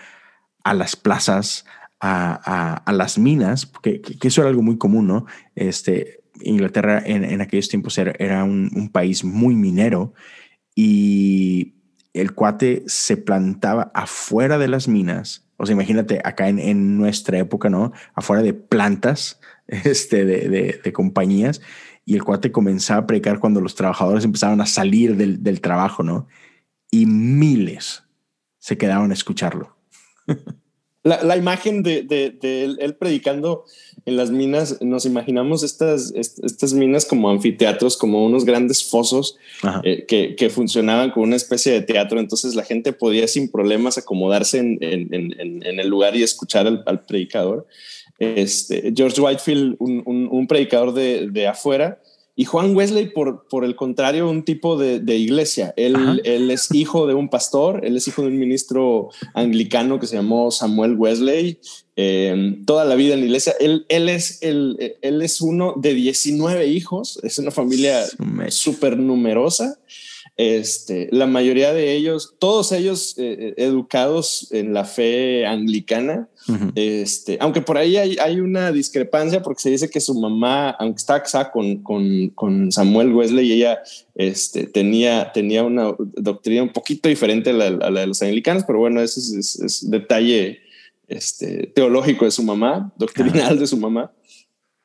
[0.63, 1.65] a las plazas,
[2.01, 5.25] a, las minas, que, que, eso era algo muy común, ¿no?
[5.55, 10.13] Este, Inglaterra en, aquellos tiempos era, un, país muy minero
[10.75, 11.75] y
[12.13, 15.48] el cuate se plantaba afuera de las minas.
[15.59, 17.91] O sea, imagínate acá en, nuestra época, ¿no?
[18.15, 21.61] Afuera de plantas este, de, de, compañías
[22.05, 26.01] y el cuate comenzaba a predicar cuando los trabajadores empezaban a salir del, del trabajo,
[26.01, 26.27] ¿no?
[26.89, 28.03] Y miles
[28.57, 29.77] se quedaban a escucharlo.
[31.03, 33.63] La, imagen de, él, predicando
[34.05, 39.37] en las minas, nos imaginamos estas, estas minas como anfiteatros, como unos grandes fosos
[39.83, 42.19] eh, que, funcionaban como una especie de teatro.
[42.19, 47.65] Entonces la gente podía sin problemas acomodarse en, el lugar y escuchar al, predicador.
[48.19, 52.01] Este, George Whitefield, un, un predicador de, afuera,
[52.39, 55.73] y Juan Wesley, por, por el contrario, un tipo de, iglesia.
[55.75, 60.07] Él, él, es hijo de un pastor, él es hijo de un ministro anglicano que
[60.07, 61.59] se llamó Samuel Wesley.
[61.97, 63.55] Eh, toda la vida en la iglesia.
[63.59, 68.05] Él, él, es, él, él es uno de 19 hijos, es una familia
[68.47, 69.77] súper numerosa.
[70.39, 76.29] Este, la mayoría de ellos, todos ellos eh, eh, educados en la fe anglicana,
[76.75, 81.21] este, aunque por ahí hay, una discrepancia porque se dice que su mamá, aunque está
[81.21, 83.79] casada con, con, Samuel Wesley, ella
[84.15, 89.01] este, tenía, tenía una doctrina un poquito diferente a la, de los anglicanos, pero bueno,
[89.01, 90.59] ese es, detalle
[91.09, 94.09] este, teológico de su mamá, doctrinal de su mamá.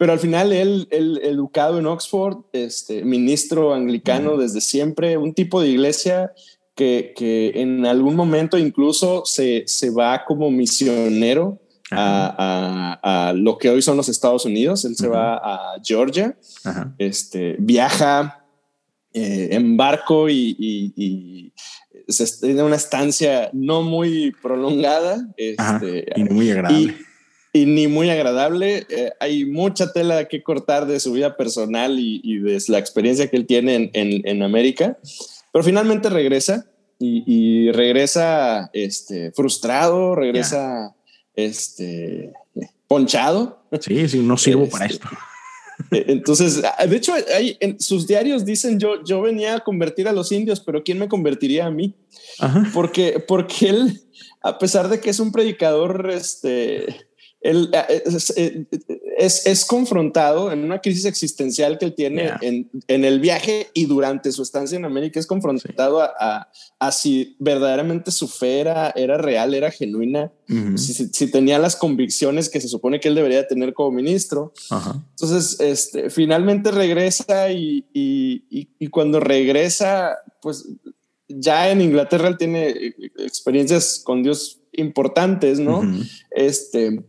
[0.05, 0.87] Pero al final él,
[1.23, 6.35] educado en Oxford, este, ministro anglicano desde siempre, un tipo de iglesia
[6.75, 7.14] que,
[7.55, 9.64] en algún momento incluso se,
[9.99, 11.59] va como misionero
[11.90, 14.85] a, lo que hoy son los Estados Unidos.
[14.85, 16.37] Él se va a Georgia,
[16.99, 18.45] este, viaja
[19.14, 21.51] eh, en barco y,
[22.43, 25.27] tiene una estancia no muy prolongada.
[25.38, 26.93] Este, y muy agradable.
[26.93, 27.13] y
[27.55, 28.85] ni muy agradable.
[28.88, 33.37] Eh, hay mucha tela que cortar de su vida personal y, de la experiencia que
[33.37, 34.99] él tiene en, América,
[35.53, 36.67] pero finalmente regresa
[36.99, 40.95] y, regresa este, frustrado, regresa
[41.37, 42.33] este,
[42.88, 43.62] ponchado.
[43.81, 45.17] Sí, sí, no sirvo para este, esto.
[45.93, 50.12] Eh, entonces, de hecho, hay, en sus diarios dicen yo, yo venía a convertir a
[50.12, 51.95] los indios, pero ¿quién me convertiría a mí?
[52.73, 54.03] Porque, porque él,
[54.43, 57.07] a pesar de que es un predicador, este,
[57.45, 58.03] él eh,
[58.37, 58.67] eh,
[59.19, 63.85] es, es, confrontado en una crisis existencial que él tiene en, en, el viaje y
[63.85, 69.53] durante su estancia en América, es confrontado a, a, si verdaderamente su fe era, real,
[69.53, 70.33] era genuina,
[70.77, 74.55] si, si, tenía las convicciones que se supone que él debería tener como ministro.
[75.11, 80.67] Entonces, este, finalmente regresa y, y, y cuando regresa, pues
[81.29, 85.83] ya en Inglaterra él tiene experiencias con Dios importantes, ¿no?
[86.31, 87.03] Este,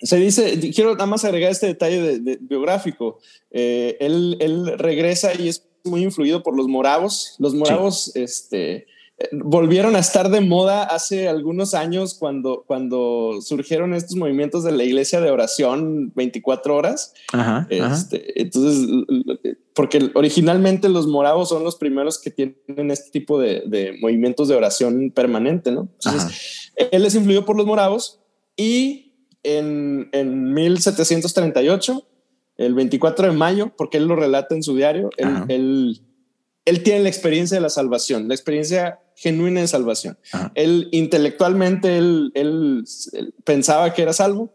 [0.00, 3.18] se dice, quiero nada más agregar este detalle de, biográfico.
[3.50, 7.34] Eh, él, él, regresa y es muy influido por los moravos.
[7.38, 8.86] Los moravos, este,
[9.32, 14.84] volvieron a estar de moda hace algunos años cuando, cuando surgieron estos movimientos de la
[14.84, 17.14] iglesia de oración 24 horas.
[17.68, 18.86] Este, entonces,
[19.74, 25.10] porque originalmente los moravos son los primeros que tienen este tipo de, movimientos de oración
[25.10, 25.88] permanente, ¿no?
[26.04, 28.20] Entonces, él es influido por los moravos
[28.56, 29.12] y
[29.42, 32.06] en, en 1738,
[32.56, 35.10] el 24 de mayo, porque él lo relata en su diario,
[35.48, 36.00] él,
[36.64, 40.18] él tiene la experiencia de la salvación, la experiencia genuina de salvación.
[40.54, 42.84] Él intelectualmente, él, él,
[43.44, 44.52] pensaba que era salvo,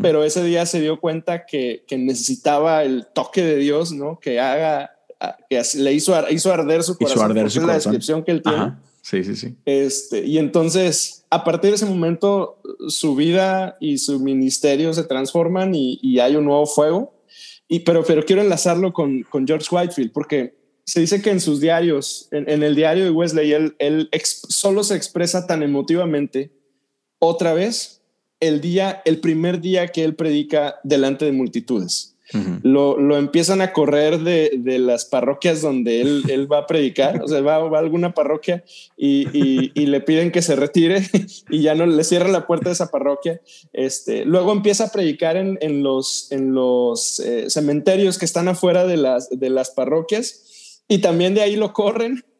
[0.00, 4.18] pero ese día se dio cuenta que, que, necesitaba el toque de Dios, ¿no?
[4.18, 4.90] Que haga,
[5.50, 7.16] que le hizo, hizo arder su corazón.
[7.18, 7.68] Hizo arder su corazón.
[7.68, 8.74] la descripción que él tiene.
[9.02, 9.54] Sí, sí, sí.
[9.66, 12.58] Este, y entonces, a partir de ese momento,
[12.88, 17.14] su vida y su ministerio se transforman y, hay un nuevo fuego.
[17.68, 21.60] Y, pero, pero quiero enlazarlo con, con George Whitefield, porque se dice que en sus
[21.60, 24.08] diarios, en, el diario de Wesley, él, él
[24.48, 26.52] solo se expresa tan emotivamente
[27.18, 28.02] otra vez
[28.38, 32.15] el día, el primer día que él predica delante de multitudes.
[32.62, 37.22] Lo, lo, empiezan a correr de, de las parroquias donde él, él, va a predicar,
[37.22, 38.64] o sea, va, va a alguna parroquia
[38.96, 41.02] y, y, le piden que se retire
[41.50, 43.40] y ya no le cierra la puerta de esa parroquia.
[43.72, 48.86] Este, luego empieza a predicar en, en los, en los eh, cementerios que están afuera
[48.86, 52.24] de las, de las parroquias y también de ahí lo corren.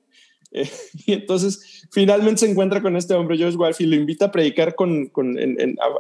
[0.53, 0.71] Eh,
[1.07, 5.09] y entonces finalmente se encuentra con este hombre, George y lo invita a predicar con,
[5.09, 5.37] con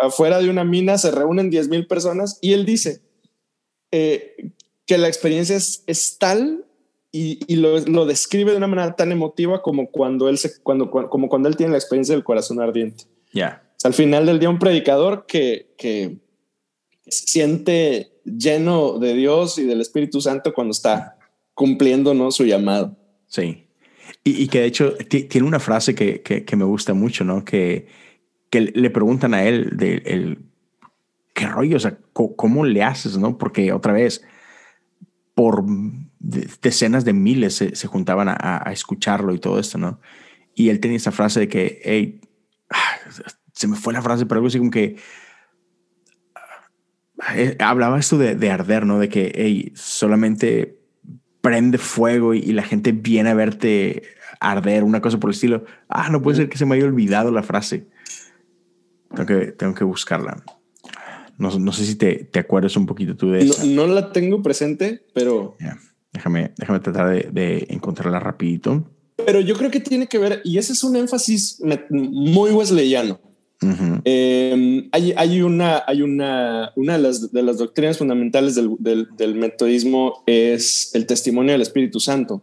[0.00, 3.00] afuera de una mina, se reúnen 10 mil personas y él dice
[3.92, 4.50] eh,
[4.86, 6.64] que la experiencia es, es tal
[7.12, 10.90] y, y lo, lo, describe de una manera tan emotiva como cuando él, se, cuando,
[10.90, 13.04] como cuando él tiene la experiencia del corazón ardiente.
[13.32, 13.62] Ya.
[13.84, 16.18] al final del día un predicador que, que
[17.06, 21.18] se siente lleno de Dios y del Espíritu Santo cuando está
[21.54, 22.30] cumpliendo ¿no?
[22.30, 22.96] su llamado.
[23.26, 23.64] Sí.
[24.22, 27.44] Y, que de hecho tiene una frase que, que, me gusta mucho, ¿no?
[27.44, 27.86] Que,
[28.50, 30.38] que le preguntan a él de el,
[31.36, 33.36] qué rollo, o sea, ¿cómo, le haces, no?
[33.36, 34.24] Porque otra vez,
[35.34, 35.62] por
[36.18, 40.00] decenas de miles se, juntaban a, a, escucharlo y todo esto, ¿no?
[40.54, 42.22] Y él tenía esa frase de que, hey,
[42.70, 42.96] ah,
[43.52, 44.96] se me fue la frase, pero algo así como que
[47.34, 48.98] eh, hablaba esto de, de, arder, ¿no?
[48.98, 50.78] De que, hey, solamente
[51.42, 54.04] prende fuego y, la gente viene a verte
[54.40, 55.66] arder, una cosa por el estilo.
[55.90, 57.88] Ah, no puede ser que se me haya olvidado la frase.
[59.10, 60.42] Tengo que, tengo que buscarla.
[61.38, 63.66] No, no sé si te, te, acuerdas un poquito tú de eso.
[63.66, 65.56] No, la tengo presente, pero...
[66.12, 68.90] Déjame, déjame tratar de, de, encontrarla rapidito.
[69.24, 73.20] Pero yo creo que tiene que ver, y ese es un énfasis muy wesleyano.
[74.04, 79.08] Em, hay, hay, una, hay una, una de las, de las doctrinas fundamentales del, del,
[79.16, 82.42] del, metodismo es el testimonio del Espíritu Santo.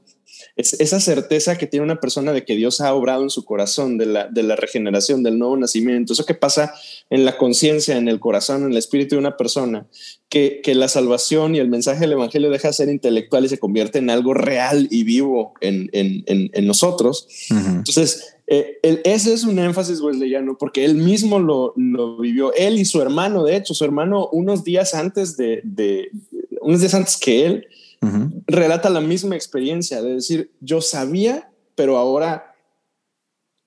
[0.55, 3.97] Es esa certeza que tiene una persona de que Dios ha obrado en su corazón,
[3.97, 6.13] de la, de la regeneración, del nuevo nacimiento.
[6.13, 6.75] Eso que pasa
[7.09, 9.87] en la conciencia, en el corazón, en el espíritu de una persona,
[10.29, 13.57] que, que, la salvación y el mensaje del Evangelio deja de ser intelectual y se
[13.57, 17.27] convierte en algo real y vivo en, en, en, nosotros.
[17.49, 22.85] Entonces, eh, ese es un énfasis wesleyano porque él mismo lo, lo, vivió, él y
[22.85, 26.11] su hermano, de hecho, su hermano unos días antes de, de
[26.61, 27.67] unos días antes que él,
[28.47, 32.55] relata la misma experiencia de decir, yo sabía, pero ahora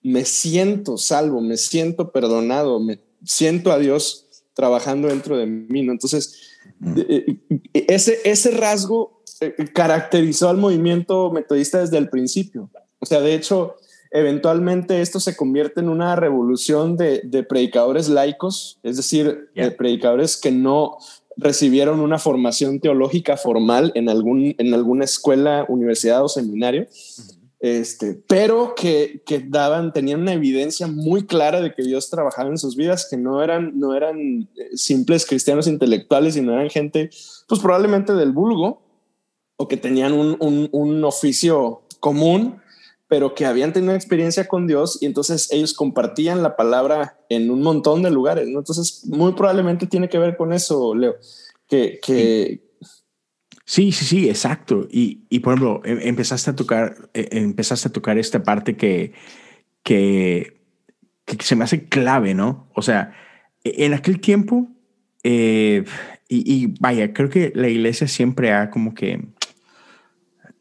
[0.03, 5.83] me siento salvo, me siento perdonado, me siento a Dios trabajando dentro de mí.
[5.83, 5.93] ¿no?
[5.93, 6.57] Entonces,
[6.97, 7.39] eh,
[7.73, 12.71] ese, ese rasgo eh, caracterizó al movimiento metodista desde el principio.
[12.99, 13.77] O sea, de hecho,
[14.11, 20.51] eventualmente esto se convierte en una revolución de, predicadores laicos, es decir, de predicadores que
[20.51, 20.99] no
[21.37, 26.87] recibieron una formación teológica formal en, algún, en alguna escuela, universidad o seminario,
[27.59, 32.59] este, pero que, que, daban, tenían una evidencia muy clara de que Dios trabajaba en
[32.59, 37.11] sus vidas, que no eran, no eran eh, simples cristianos intelectuales, sino eran gente,
[37.49, 38.83] pues probablemente del vulgo,
[39.57, 42.61] o que tenían un, un, un oficio común,
[43.09, 47.63] pero que habían tenido experiencia con Dios y entonces ellos compartían la palabra en un
[47.63, 48.49] montón de lugares.
[48.49, 48.59] ¿no?
[48.59, 51.17] Entonces, muy probablemente tiene que ver con eso, Leo,
[51.69, 52.01] que...
[52.03, 52.61] que
[53.65, 53.93] sí.
[53.93, 54.89] sí, sí, exacto.
[54.91, 59.13] Y, y, por ejemplo, em, empezaste a tocar, e, empezaste a tocar esta parte que,
[59.85, 60.61] que,
[61.25, 62.69] que se me hace clave, ¿no?
[62.75, 63.15] O sea,
[63.63, 64.69] e, en aquel tiempo,
[65.23, 65.85] eh,
[66.29, 69.36] y, y vaya, creo que la iglesia siempre ha como que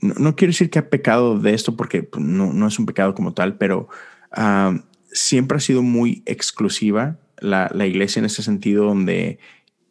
[0.05, 3.13] no, quiero decir que ha pecado de esto porque pues, no, no es un pecado
[3.13, 3.87] como tal, pero
[4.31, 4.79] ah,
[5.11, 9.39] siempre ha sido muy exclusiva la, la, iglesia en ese sentido donde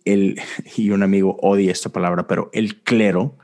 [0.04, 0.40] el,
[0.76, 3.36] y un amigo odia esta palabra, pero el clero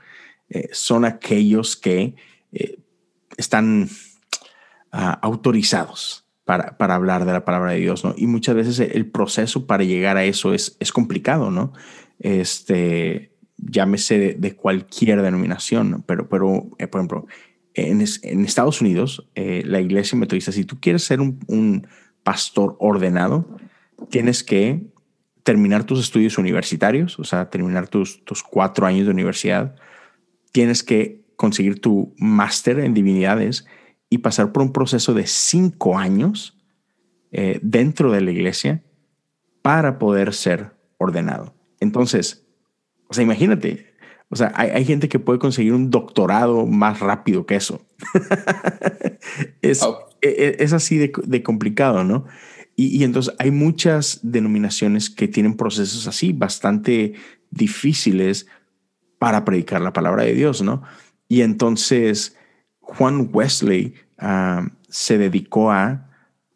[0.49, 2.15] eh, son aquellos que
[2.51, 2.79] eh,
[3.37, 3.89] están
[4.91, 8.13] ah, autorizados para, para, hablar de la palabra de Dios, ¿no?
[8.17, 11.73] Y muchas veces el proceso para llegar a eso es, es complicado, ¿no?
[12.19, 13.30] Este,
[13.61, 17.27] llámese de, cualquier denominación, pero, pero eh, por ejemplo,
[17.73, 21.87] en, en Estados Unidos, eh, la iglesia metodista, si tú quieres ser un, un,
[22.23, 23.57] pastor ordenado,
[24.11, 24.91] tienes que
[25.41, 29.75] terminar tus estudios universitarios, o sea, terminar tus, tus cuatro años de universidad,
[30.51, 33.65] tienes que conseguir tu máster en divinidades
[34.07, 36.59] y pasar por un proceso de cinco años
[37.31, 38.83] eh, dentro de la iglesia
[39.61, 41.55] para poder ser ordenado.
[41.79, 42.40] Entonces,
[43.11, 43.93] o sea, imagínate.
[44.29, 47.85] O sea, hay, gente que puede conseguir un doctorado más rápido que eso.
[49.61, 50.07] es, oh.
[50.21, 52.25] e, e, es, así de, complicado, ¿no?
[52.77, 57.15] Y, entonces hay muchas denominaciones que tienen procesos así, bastante
[57.49, 58.47] difíciles
[59.19, 60.83] para predicar la palabra de Dios, ¿no?
[61.27, 62.37] Y entonces
[62.79, 66.09] Juan Wesley ah, se dedicó a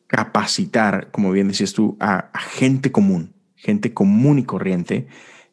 [0.08, 5.08] capacitar, como bien decías tú, a gente común, gente común y corriente,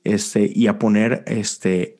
[0.04, 1.98] este, y a poner este,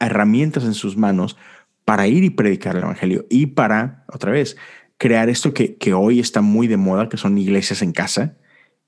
[0.00, 1.36] herramientas en sus manos
[1.84, 4.56] para ir y predicar el Evangelio y para, otra vez,
[4.98, 8.36] crear esto que, que hoy está muy de moda, que son iglesias en casa.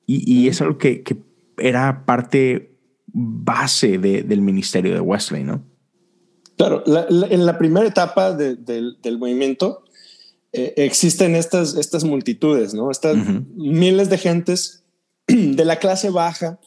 [0.07, 1.16] Y, y es algo que, que,
[1.57, 2.74] era parte
[3.07, 5.62] base de, del ministerio de Wesley, ¿no?
[6.57, 9.84] Claro, en la primera etapa de, del movimiento
[10.53, 12.91] eh, existen estas, estas multitudes, ¿no?
[12.91, 13.16] Estas
[13.55, 14.84] miles de gentes
[15.26, 16.59] de la clase baja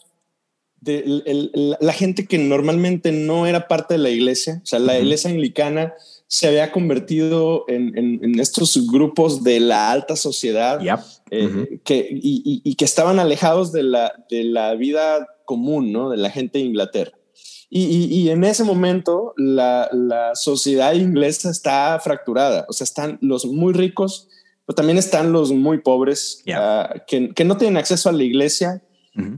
[0.84, 5.30] de la gente que normalmente no era parte de la iglesia, o sea, la iglesia
[5.30, 5.94] anglicana
[6.26, 10.80] se había convertido en, estos grupos de la alta sociedad
[11.30, 16.10] eh, que, y, que estaban alejados de la, de la vida común, ¿no?
[16.10, 17.12] De la gente de Inglaterra.
[17.70, 19.88] Y, en ese momento la,
[20.34, 24.28] sociedad inglesa está fracturada, o sea, están los muy ricos,
[24.66, 28.82] pero también están los muy pobres ah, que, que, no tienen acceso a la iglesia,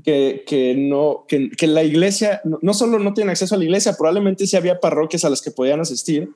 [0.05, 3.65] que, que, no, que, que la iglesia no, no, solo no tienen acceso a la
[3.65, 6.31] iglesia, probablemente sí había parroquias a las que podían asistir,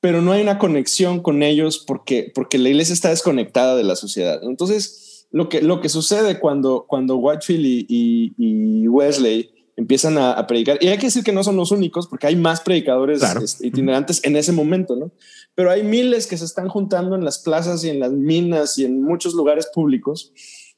[0.00, 3.96] pero no hay una conexión con ellos porque, porque la iglesia está desconectada de la
[3.96, 4.38] sociedad.
[4.42, 10.88] Entonces, lo que, lo que sucede cuando, cuando Whitefield y, Wesley empiezan a, predicar, y
[10.88, 14.36] hay que decir que no son los únicos, porque hay más predicadores este, itinerantes en
[14.36, 15.10] ese momento, ¿no?
[15.54, 18.84] Pero hay miles que se están juntando en las plazas y en las minas y
[18.84, 20.32] en muchos lugares públicos.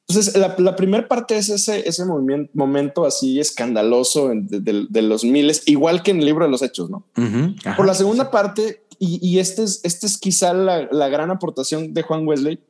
[0.09, 6.04] Entonces, la, primera parte es ese, ese movimiento, momento así escandaloso de, los miles, igual
[6.04, 7.04] que en el libro de los hechos, ¿no?
[7.76, 12.26] Por la segunda parte, y, este, es, este es quizá la, gran aportación de Juan
[12.26, 12.61] Wesley,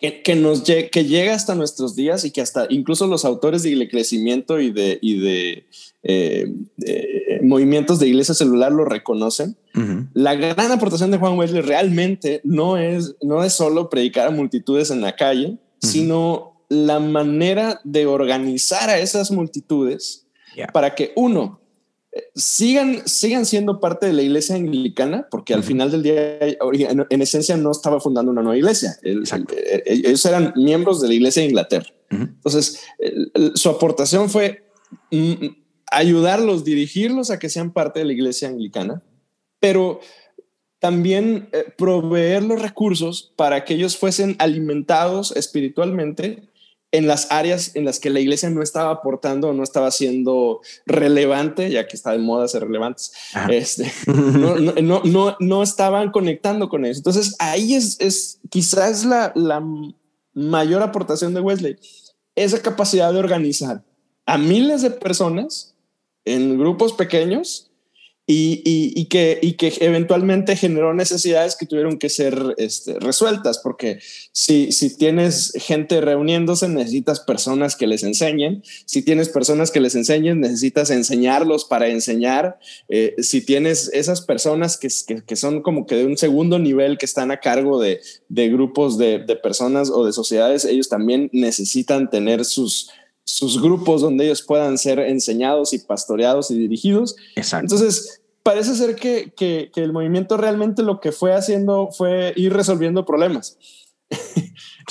[0.00, 4.58] que, nos que llega hasta nuestros días y que hasta incluso los autores de crecimiento
[4.60, 5.66] y de, y de,
[6.02, 6.52] eh,
[7.40, 9.56] movimientos de iglesia celular lo reconocen.
[10.12, 14.90] La gran aportación de Juan Wesley realmente no es, no es solo predicar a multitudes
[14.90, 20.26] en la calle, sino la manera de organizar a esas multitudes
[20.72, 21.60] para que uno
[22.34, 27.56] sigan, sigan siendo parte de la iglesia anglicana, porque al final del día, en, esencia,
[27.56, 28.96] no estaba fundando una nueva iglesia.
[29.02, 31.90] ellos eran miembros de la iglesia de Inglaterra.
[32.10, 32.80] Entonces,
[33.54, 34.64] su aportación fue
[35.10, 35.46] mm,
[35.90, 39.02] ayudarlos, dirigirlos a que sean parte de la iglesia anglicana,
[39.60, 40.00] pero
[40.82, 46.42] también eh, proveer los recursos para que ellos fuesen alimentados espiritualmente
[46.90, 50.60] en las áreas en las que la iglesia no estaba aportando o no estaba siendo
[50.84, 53.12] relevante, ya que está de moda ser relevantes,
[53.48, 56.98] este, no, no, no, no, estaban conectando con eso.
[56.98, 59.64] Entonces ahí es, es quizás la, la
[60.34, 61.76] mayor aportación de Wesley,
[62.34, 63.84] esa capacidad de organizar
[64.26, 65.76] a miles de personas
[66.24, 67.71] en grupos pequeños
[68.26, 73.98] y, que, y que eventualmente generó necesidades que tuvieron que ser este, resueltas, porque
[74.32, 79.94] si, si tienes gente reuniéndose, necesitas personas que les enseñen, si tienes personas que les
[79.96, 82.58] enseñen, necesitas enseñarlos para enseñar,
[82.88, 84.88] eh, si tienes esas personas que,
[85.26, 88.98] que, son como que de un segundo nivel que están a cargo de, de grupos
[88.98, 92.90] de, de personas o de sociedades, ellos también necesitan tener sus
[93.24, 97.16] sus grupos donde ellos puedan ser enseñados y pastoreados y dirigidos.
[97.36, 97.74] Exacto.
[97.74, 103.04] Entonces, parece ser que, que, el movimiento realmente lo que fue haciendo fue ir resolviendo
[103.04, 103.56] problemas.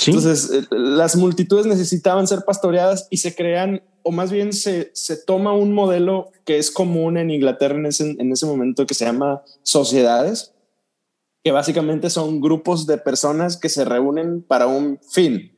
[0.05, 5.17] Entonces, eh, las multitudes necesitaban ser pastoreadas y se crean, o más bien se, se
[5.17, 9.05] toma un modelo que es común en Inglaterra en ese, en ese momento que se
[9.05, 10.53] llama sociedades,
[11.43, 15.57] que básicamente son grupos de personas que se reúnen para un fin.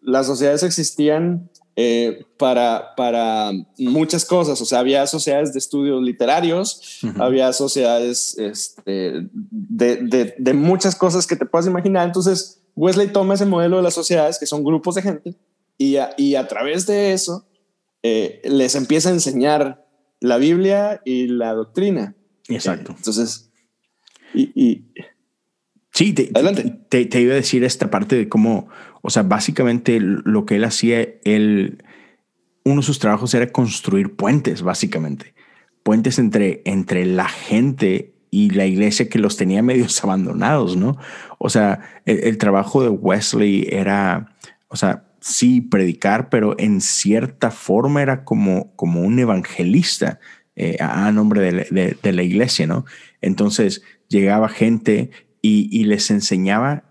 [0.00, 4.60] Las sociedades existían eh, para, para muchas cosas.
[4.60, 11.36] O sea, había sociedades de estudios literarios, había sociedades este, de, de, muchas cosas que
[11.36, 12.06] te puedas imaginar.
[12.06, 15.36] Entonces, Wesley toma ese modelo de las sociedades, que son grupos de gente,
[15.76, 17.46] y a, y a través de eso
[18.02, 19.84] eh, les empieza a enseñar
[20.20, 22.14] la Biblia y la doctrina.
[22.48, 22.94] Exacto.
[22.96, 23.50] entonces,
[24.34, 24.84] y, y
[25.94, 26.24] Sí, te,
[26.88, 28.68] Te, te, iba a decir esta parte de cómo,
[29.04, 31.84] o sea, básicamente lo que él hacía, él,
[32.64, 35.34] uno de sus trabajos era construir puentes, básicamente.
[35.82, 40.96] Puentes entre, entre la gente y la iglesia que los tenía medios abandonados, ¿no?
[41.38, 44.34] O sea, el, trabajo de Wesley era,
[44.68, 50.18] o sea, sí predicar, pero en cierta forma era como, como un evangelista
[50.56, 52.86] eh, a, nombre de, de la iglesia, ¿no?
[53.20, 55.10] Entonces llegaba gente
[55.46, 56.84] y, les enseñaba,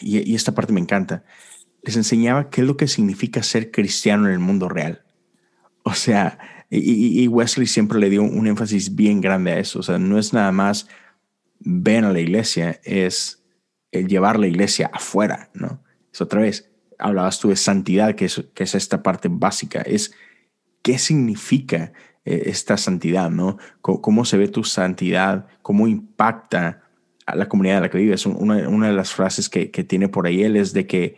[0.00, 1.24] y, esta parte me encanta,
[1.82, 5.04] les enseñaba qué es lo que significa ser cristiano en el mundo real.
[5.82, 6.38] O sea,
[6.70, 9.80] y, Wesley siempre le dio un énfasis bien grande a eso.
[9.80, 10.88] O sea, no es nada más
[11.58, 13.42] ven a la iglesia, es
[13.90, 15.82] el llevar la iglesia afuera, ¿no?
[16.12, 20.12] Es otra vez, hablabas tú de santidad, que es, que es esta parte básica, es
[20.82, 21.92] qué significa
[22.24, 23.58] eh, esta santidad, ¿no?
[23.80, 26.81] cómo se ve tu santidad, cómo impacta
[27.26, 28.26] a la comunidad en la que vives.
[28.26, 31.16] Una, una de las frases que, que, tiene por ahí él es de que,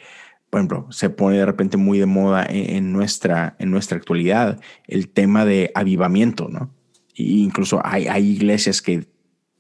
[0.51, 5.09] por ejemplo, se pone de repente muy de moda en, nuestra, en nuestra actualidad el
[5.09, 6.71] tema de avivamiento, ¿no?
[7.17, 9.07] E incluso hay, hay iglesias que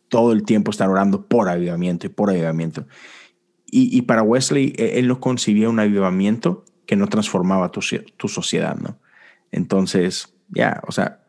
[0.09, 2.86] todo el tiempo están orando por avivamiento y por avivamiento.
[3.66, 7.80] Y, y para Wesley, e, él no concibía un avivamiento que no transformaba tu,
[8.16, 8.99] tu sociedad, ¿no?
[9.51, 11.24] Entonces, Ya, o sea,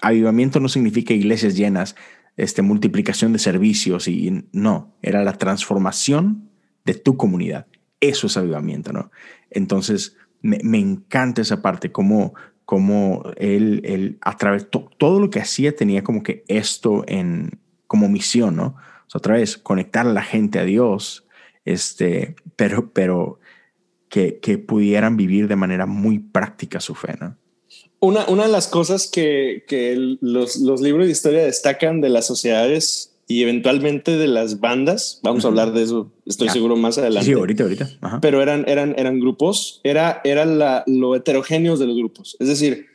[0.00, 1.96] avivamiento no significa iglesias llenas,
[2.40, 6.48] este, multiplicación de servicios y no, era la transformación
[6.86, 7.66] de tu comunidad.
[8.00, 9.10] Eso es avivamiento, ¿no?
[9.50, 12.32] Entonces, me, encanta esa parte, como,
[12.64, 18.08] como él, él a través, todo lo que hacía tenía como que esto en, como
[18.08, 18.68] misión, ¿no?
[19.06, 21.26] O sea, otra vez, conectar a la gente a Dios,
[21.66, 23.38] este, pero, pero
[24.08, 27.36] que, que pudieran vivir de manera muy práctica su fe, ¿no?
[28.00, 32.26] Una, una de las cosas que, que los, los, libros de historia destacan de las
[32.26, 37.26] sociedades y eventualmente de las bandas, vamos a hablar de eso, estoy seguro más adelante.
[37.26, 38.18] Sí, ahorita, ahorita.
[38.20, 42.36] Pero eran, eran, eran grupos, era, era la, lo heterogéneos de los grupos.
[42.40, 42.86] Es decir,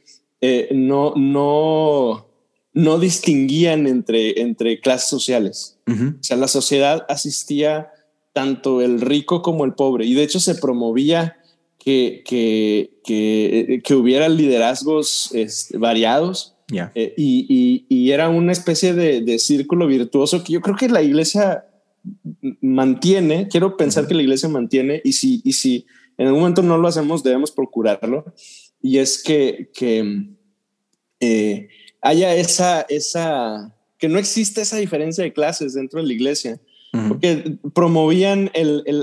[0.42, 2.28] eh, no, no,
[2.74, 5.78] no distinguían entre, entre clases sociales.
[5.88, 7.92] O sea, la sociedad asistía
[8.34, 11.38] tanto el rico como el pobre y de hecho se promovía
[11.86, 16.56] que, que, que, que hubiera liderazgos este, variados.
[16.96, 21.04] Eh, y, y, era una especie de, de, círculo virtuoso que yo creo que la
[21.04, 21.64] iglesia
[22.60, 23.48] mantiene.
[23.50, 25.86] Quiero pensar que la iglesia mantiene y si, y si
[26.18, 28.34] en algún momento no lo hacemos, debemos procurarlo.
[28.82, 30.30] Y es que, que
[31.20, 31.68] eh,
[32.02, 36.60] haya esa, esa, que no existe esa diferencia de clases dentro de la iglesia
[37.08, 38.52] porque promovían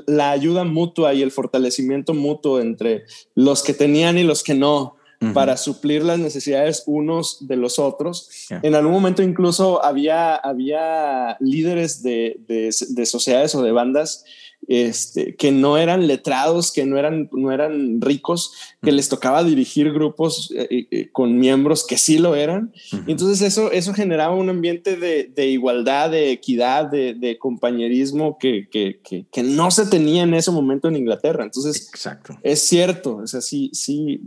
[0.07, 4.97] la ayuda mutua y el fortalecimiento mutuo entre los que tenían y los que no
[5.35, 8.49] para suplir las necesidades unos de los otros.
[8.63, 14.25] En algún momento incluso había, había líderes de, de sociedades o de bandas
[14.69, 18.53] este, que no eran letrados, que no eran, no eran ricos,
[18.83, 22.73] que les tocaba dirigir grupos eh, eh, con miembros que sí lo eran.
[23.07, 29.01] entonces eso, eso generaba un ambiente de, igualdad, de equidad, de, compañerismo que, que,
[29.31, 31.45] que, no se tenía en ese momento en Inglaterra.
[31.45, 32.39] Entonces, Exacto.
[32.43, 34.21] es cierto, o sea, sí, sí,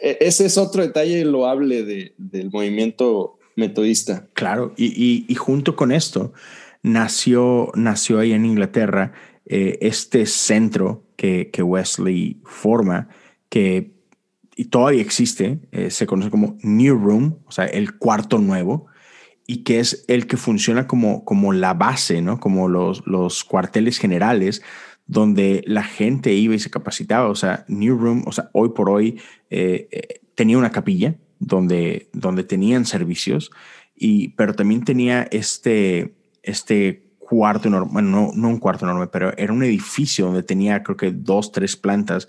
[0.00, 4.26] e, ese es otro detalle loable de, del movimiento metodista.
[4.32, 6.32] Claro, y, y, y junto con esto,
[6.82, 9.12] nació, nació ahí en Inglaterra
[9.52, 13.08] eh, este centro que, que, Wesley forma,
[13.48, 13.90] que
[14.54, 18.86] y todavía existe, eh, se conoce como New Room, o sea, el cuarto nuevo,
[19.48, 22.38] y que es el que funciona como, como la base, ¿no?
[22.38, 24.62] Como los, los cuarteles generales
[25.06, 27.28] donde la gente iba y se capacitaba.
[27.28, 29.20] O sea, New Room, o sea, hoy por hoy
[29.50, 33.50] eh, tenía una capilla donde, donde tenían servicios,
[33.96, 39.52] y, pero también tenía este, este cuarto enorme, no, no un cuarto enorme, pero era
[39.52, 42.26] un edificio donde tenía creo que dos, tres plantas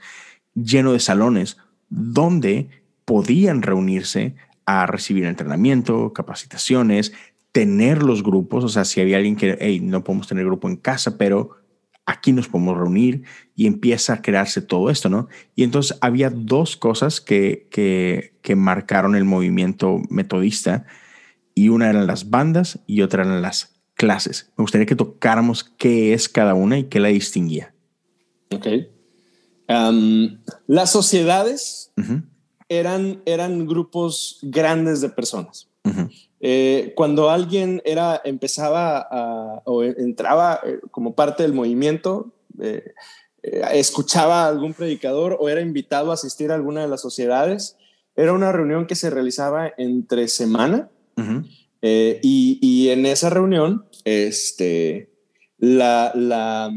[0.54, 1.58] lleno de salones
[1.89, 2.70] donde
[3.04, 4.36] podían reunirse
[4.68, 7.14] a recibir entrenamiento, capacitaciones,
[7.52, 11.18] tener los grupos, o sea, si había alguien que, no podemos tener grupo en casa,
[11.18, 11.58] pero
[12.06, 13.24] aquí nos podemos reunir
[13.56, 15.30] y empieza a crearse todo esto, ¿no?
[15.56, 20.86] Y entonces había dos cosas que, que, que marcaron el movimiento metodista
[21.56, 23.70] y una eran las bandas y otra eran las
[24.02, 24.52] clases.
[24.58, 27.72] Me gustaría que tocáramos qué es cada una y qué la distinguía.
[28.52, 28.66] Ok.
[30.66, 31.93] las sociedades
[32.68, 35.68] eran, eran grupos grandes de personas.
[36.39, 42.93] Eh, cuando alguien era, empezaba o entraba eh, como parte del movimiento, eh,
[43.74, 47.78] escuchaba a algún predicador o era invitado a asistir a alguna de las sociedades,
[48.16, 50.89] era una reunión que se realizaba entre semana.
[51.84, 55.10] y, y, en esa reunión este,
[55.58, 56.72] la, la,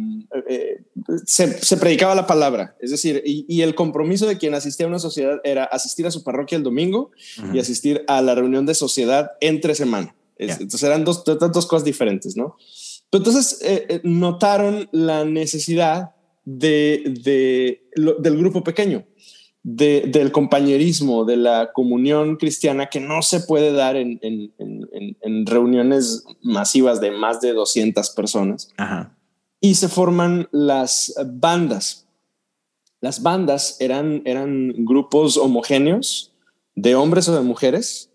[0.48, 0.82] eh,
[1.24, 5.40] se, predicaba la palabra, es decir, y, el compromiso de quien asistía a una sociedad
[5.42, 7.10] era asistir a su parroquia el domingo
[7.52, 10.14] y asistir a la reunión de sociedad entre semana.
[10.36, 12.56] Entonces eran dos, dos cosas diferentes, ¿no?
[13.10, 16.10] entonces eh, eh, notaron la necesidad
[16.44, 17.84] de, de
[18.18, 19.06] del grupo pequeño
[19.64, 24.20] del compañerismo, de la comunión cristiana que no se puede dar en,
[25.46, 28.68] reuniones masivas de más de 200 personas.
[29.60, 32.06] Y se forman las bandas.
[33.00, 36.32] Las bandas eran, eran grupos homogéneos
[36.74, 38.10] de hombres o de mujeres.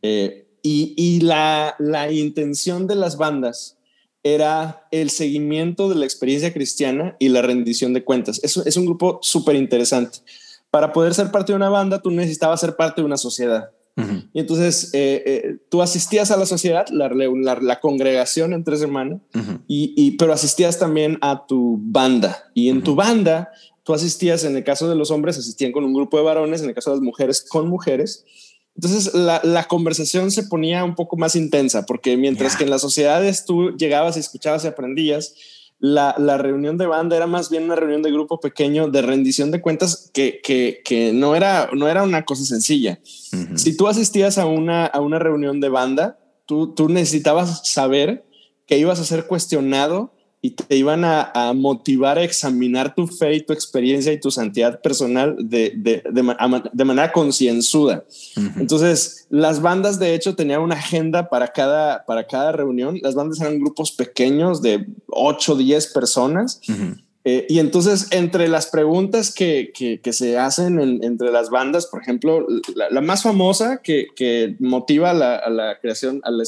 [0.00, 1.76] Eh, y, la,
[2.10, 3.76] intención de las bandas
[4.22, 8.40] era el seguimiento de la experiencia cristiana y la rendición de cuentas.
[8.42, 10.20] Es, es un grupo súper interesante
[10.76, 13.70] para poder ser parte de una banda, tú necesitabas ser parte de una sociedad.
[14.34, 19.18] Y entonces eh, eh, tú asistías a la sociedad, la, la, congregación entre semana,
[19.66, 22.44] y, pero asistías también a tu banda.
[22.52, 23.48] Y en tu banda,
[23.84, 26.68] tú asistías, en el caso de los hombres, asistían con un grupo de varones, en
[26.68, 28.26] el caso de las mujeres, con mujeres.
[28.74, 33.46] Entonces la, conversación se ponía un poco más intensa, porque mientras que en las sociedades
[33.46, 35.36] tú llegabas escuchabas y aprendías,
[35.78, 39.50] la, la, reunión de banda era más bien una reunión de grupo pequeño de rendición
[39.50, 42.98] de cuentas que, que, que no, era, no era una cosa sencilla.
[43.56, 48.24] Si tú asistías a una, a una reunión de banda, tú, tú necesitabas saber
[48.66, 53.40] que ibas a ser cuestionado y te iban a, motivar a examinar tu fe y
[53.40, 58.04] tu experiencia y tu santidad personal de, de, de, manera concienzuda.
[58.56, 62.98] Entonces, las bandas de hecho tenían una agenda para cada, para cada reunión.
[63.02, 66.60] Las bandas eran grupos pequeños de 8 o 10 personas.
[67.24, 72.46] Eh, y entonces, entre las preguntas que, que, se hacen entre las bandas, por ejemplo,
[72.76, 76.44] la, más famosa que, que motiva la, a la creación, a la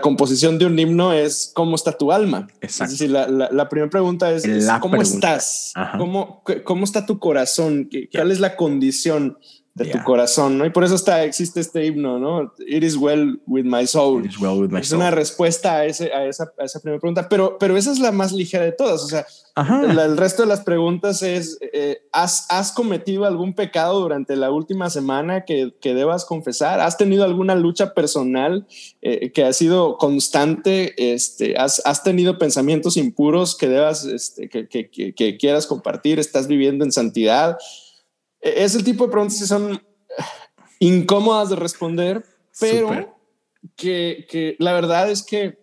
[0.00, 2.48] composición de un himno es cómo está tu alma.
[2.60, 2.92] Exacto.
[2.92, 4.46] Es decir, la, primera pregunta es,
[4.80, 9.38] cómo estás, ¿Cómo, cómo está tu corazón, cuál es la condición
[9.74, 10.66] de tu corazón, ¿no?
[10.66, 12.52] Y por eso está, existe este himno, ¿no?
[12.66, 14.28] It is well with my soul.
[14.78, 18.00] es una respuesta a, ese, a, esa, a esa primera pregunta, pero, pero esa es
[18.00, 19.02] la más ligera de todas.
[19.02, 19.24] O sea,
[19.56, 24.90] el resto de las preguntas es, eh, ¿has, ¿has, cometido algún pecado durante la última
[24.90, 26.80] semana que, que debas confesar?
[26.80, 28.66] ¿Has tenido alguna lucha personal
[29.02, 30.94] eh, que ha sido constante?
[31.14, 36.18] Este, ¿has, ¿Has tenido pensamientos impuros que debas, este, que, que, que quieras compartir?
[36.18, 37.56] ¿Estás viviendo en santidad?
[38.40, 39.82] E-, es el tipo de preguntas que son
[40.78, 42.24] incómodas de responder,
[42.58, 43.16] pero
[43.76, 45.58] que, la verdad es que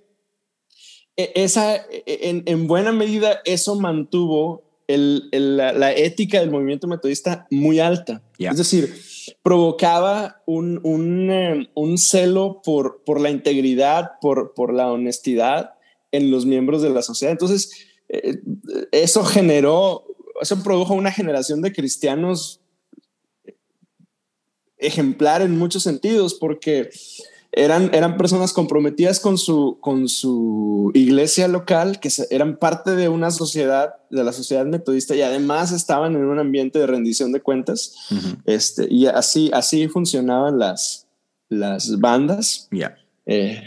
[1.15, 8.21] e-, esa, e-, en, buena medida, eso mantuvo la, ética del movimiento metodista muy alta.
[8.37, 8.93] Es decir,
[9.41, 11.67] provocaba un, eh,
[11.97, 15.73] celo por, por la integridad, por, por la honestidad
[16.11, 17.33] en los miembros de la sociedad.
[17.33, 17.71] Entonces,
[18.09, 18.37] eh,
[18.91, 20.05] eso generó,
[20.41, 22.61] eso produjo una generación de cristianos
[24.77, 26.89] ejemplar en muchos sentidos porque
[27.51, 33.31] eran, eran personas comprometidas con su, con su iglesia local, que eran parte de una
[33.31, 37.95] sociedad, de la sociedad metodista y además estaban en un ambiente de rendición de cuentas.
[38.45, 41.07] este, y así, así funcionaban las,
[41.49, 42.67] las bandas.
[42.71, 43.61] ya eh,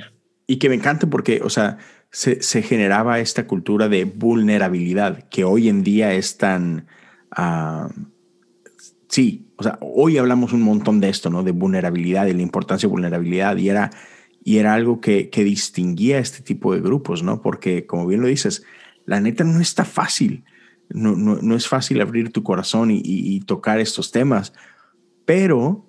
[0.46, 1.78] y que me encanta porque, o sea,
[2.10, 6.86] se, se, generaba esta cultura de vulnerabilidad que hoy en día es tan...
[7.30, 7.88] Ah,
[9.10, 11.42] sí, o sea, hoy hablamos un montón de esto, ¿no?
[11.42, 13.90] De vulnerabilidad y la importancia de vulnerabilidad y era,
[14.42, 17.42] y era algo que, que distinguía a este tipo de grupos, ¿no?
[17.42, 18.62] Porque, como bien lo dices,
[19.04, 20.44] la neta no está fácil.
[20.88, 24.52] No, no, no es fácil abrir tu corazón y, y, tocar estos temas,
[25.24, 25.86] pero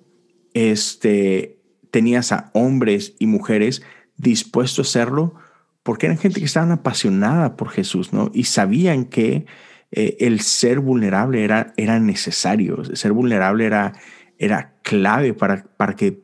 [0.54, 1.58] este,
[1.90, 3.82] tenías a hombres y mujeres
[4.16, 5.34] dispuestos a hacerlo
[5.82, 8.30] porque eran gente que estaban apasionada por Jesús, ¿no?
[8.32, 9.46] Y sabían que
[9.92, 13.92] eh, el ser vulnerable era, era necesario, ser vulnerable era,
[14.38, 16.22] era clave para, para que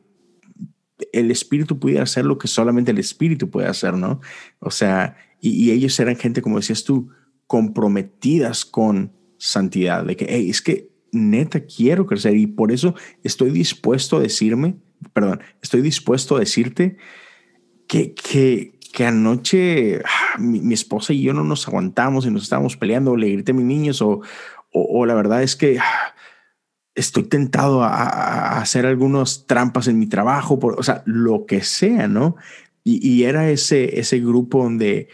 [1.13, 4.21] el espíritu pudiera hacer lo que solamente el espíritu puede hacer, ¿no?
[4.59, 7.09] O sea, y, ellos eran gente, como decías tú,
[7.47, 13.51] comprometidas con santidad, de que, hey, es que neta quiero crecer y por eso estoy
[13.51, 14.75] dispuesto a decirme,
[15.13, 16.97] perdón, estoy dispuesto a decirte
[17.87, 22.75] que, que, que anoche ah, mi, esposa y yo no nos aguantamos y nos estábamos
[22.75, 24.19] peleando, o le grité a mis niños, o,
[24.73, 26.13] o, la verdad es que ah,
[26.95, 32.09] estoy tentado a, hacer algunas trampas en mi trabajo, por, o sea, lo que sea,
[32.09, 32.35] ¿no?
[32.83, 35.07] Y, era ese, ese grupo donde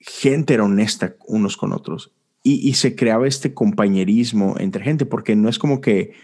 [0.00, 2.10] gente era honesta unos con otros
[2.42, 6.14] y se creaba este compañerismo entre gente, porque no es como que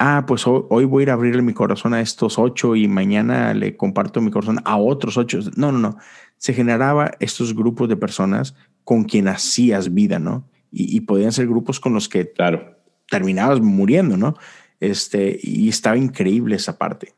[0.00, 3.54] ah, pues hoy, voy a ir a abrirle mi corazón a estos ocho y mañana
[3.54, 5.38] le comparto mi corazón a otros ocho.
[5.56, 5.98] No, no, no.
[6.38, 10.48] Se generaba estos grupos de personas con quien hacías vida, ¿no?
[10.72, 12.78] Y, podían ser grupos con los que claro.
[13.10, 14.36] terminabas muriendo, ¿no?
[14.78, 17.12] Este, y estaba increíble esa parte.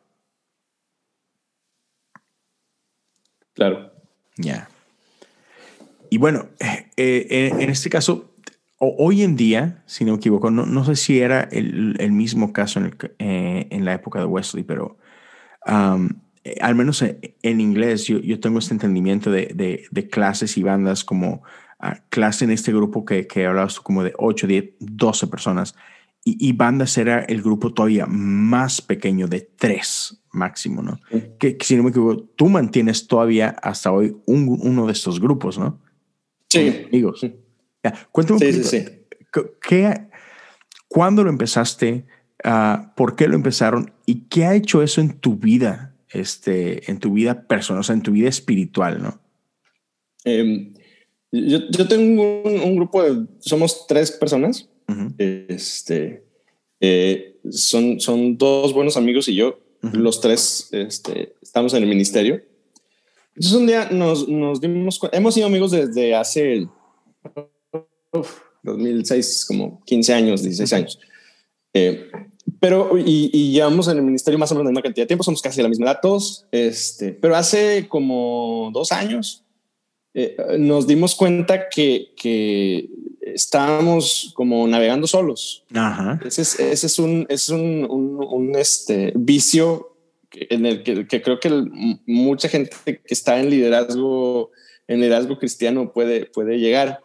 [3.52, 3.92] Claro.
[4.36, 4.68] Ya.
[6.10, 8.31] Y bueno, eh, eh, en este caso,
[8.82, 12.80] hoy en día, si no me equivoco, no, sé si era el, mismo caso
[13.18, 14.98] eh, en, la época de Wesley, pero
[15.66, 21.42] eh, al menos en, inglés yo, tengo este entendimiento de, clases y bandas como
[21.78, 25.76] ah, clase en este grupo que, que hablabas tú como de 8, 10, 12 personas.
[26.24, 31.00] Y, bandas era el grupo todavía más pequeño de 3 máximo, ¿no?
[31.38, 35.80] Que, si no me equivoco, tú mantienes todavía hasta hoy uno de estos grupos, ¿no?
[36.48, 36.84] Sí.
[36.86, 37.26] Amigos.
[38.10, 40.08] Cuéntame un poquito, ¿qué,
[40.88, 42.04] ¿cuándo lo empezaste?
[42.44, 43.92] Uh, ¿Por qué lo empezaron?
[44.06, 47.94] ¿Y qué ha hecho eso en tu vida, este, en tu vida personal, o sea,
[47.94, 49.20] en tu vida espiritual, no?
[50.24, 50.74] Em,
[51.32, 54.68] yo, yo, tengo un, grupo de, somos tres personas.
[55.16, 56.22] Este,
[56.80, 62.42] eh, son, son dos buenos amigos y yo, los tres este, estamos en el ministerio.
[63.34, 66.68] Entonces un día nos, nos dimos hemos sido amigos desde hace
[68.62, 70.98] 2006, como 15 años, 16 años.
[71.74, 72.10] Eh,
[72.60, 75.24] pero, y, y, llevamos en el ministerio más o menos la misma cantidad de tiempo,
[75.24, 79.44] somos casi la misma edad todos, este, pero hace como dos años
[80.14, 82.90] eh, nos dimos cuenta que, que
[83.22, 85.64] estábamos como navegando solos.
[85.72, 86.20] Ajá.
[86.24, 89.96] Ese es, ese es un, es un, un, un este, vicio
[90.32, 91.50] en el que, creo que
[92.06, 94.50] mucha gente que está en liderazgo,
[94.88, 97.00] en liderazgo cristiano puede, puede llegar.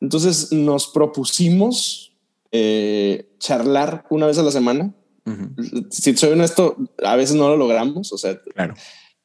[0.00, 2.16] Entonces nos propusimos
[2.52, 4.94] eh, charlar una vez a la semana.
[5.90, 8.12] Si soy honesto, a veces no lo logramos.
[8.12, 8.74] O sea, claro.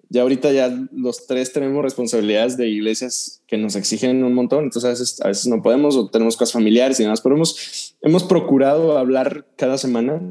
[0.07, 4.63] ya ahorita ya los tres tenemos responsabilidades de iglesias que nos exigen un montón.
[4.63, 7.95] Entonces a veces, a veces no podemos o tenemos cosas familiares y demás, pero hemos,
[8.01, 10.22] hemos procurado hablar cada semana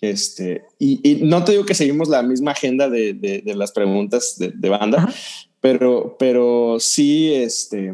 [0.00, 4.50] este, y, no te digo que seguimos la misma agenda de, de, las preguntas de,
[4.50, 5.12] de banda,
[5.60, 7.92] pero, pero sí este,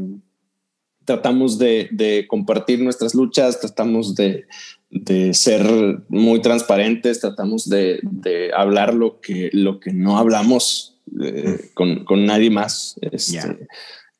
[1.07, 4.45] tratamos de, compartir nuestras luchas, tratamos de,
[5.33, 5.63] ser
[6.09, 8.01] muy transparentes, tratamos de,
[8.55, 12.97] hablar lo que, lo que no hablamos eh, con, con, nadie más.
[13.01, 13.67] Este,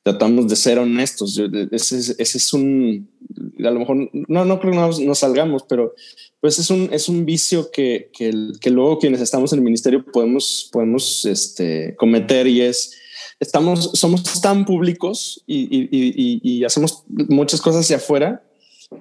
[0.03, 1.39] tratamos de ser honestos.
[1.73, 3.11] Ese, ese, es un,
[3.59, 5.95] a lo mejor, no, no creo que nos salgamos, pero
[6.41, 10.05] pues es un, es un vicio que, que, que, luego quienes estamos en el ministerio
[10.05, 12.95] podemos, podemos este, cometer y es,
[13.41, 18.43] estamos, somos tan públicos y, y, y, hacemos muchas cosas hacia afuera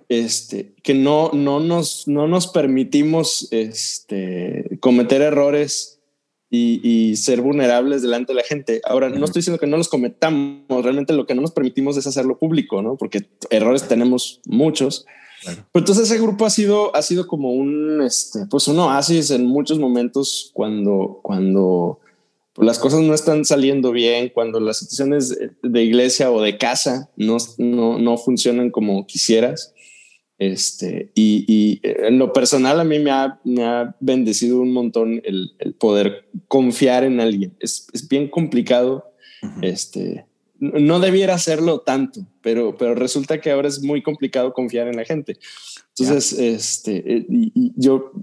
[0.09, 5.99] este, que no, no, nos, no nos permitimos este, cometer errores
[6.49, 8.81] y, ser vulnerables delante de la gente.
[8.85, 12.07] Ahora, no estoy diciendo que no los cometamos, realmente lo que no nos permitimos es
[12.07, 12.95] hacerlo público, ¿no?
[12.95, 15.05] Porque errores tenemos muchos.
[15.43, 19.45] Pero entonces ese grupo ha sido, ha sido como un, este, pues un oasis en
[19.45, 21.99] muchos momentos cuando, cuando
[22.55, 27.11] pues, las cosas no están saliendo bien, cuando las situaciones de iglesia o de casa
[27.17, 29.73] no, no, no funcionan como quisieras.
[30.37, 35.51] Este, y, en lo personal a mí me ha, me ha bendecido un montón el,
[35.77, 37.55] poder confiar en alguien.
[37.59, 39.11] Es, es bien complicado.
[39.61, 40.25] Este,
[40.57, 45.03] no debiera hacerlo tanto, pero, pero resulta que ahora es muy complicado confiar en la
[45.03, 45.37] gente.
[45.97, 48.13] Entonces, este, eh, y, yo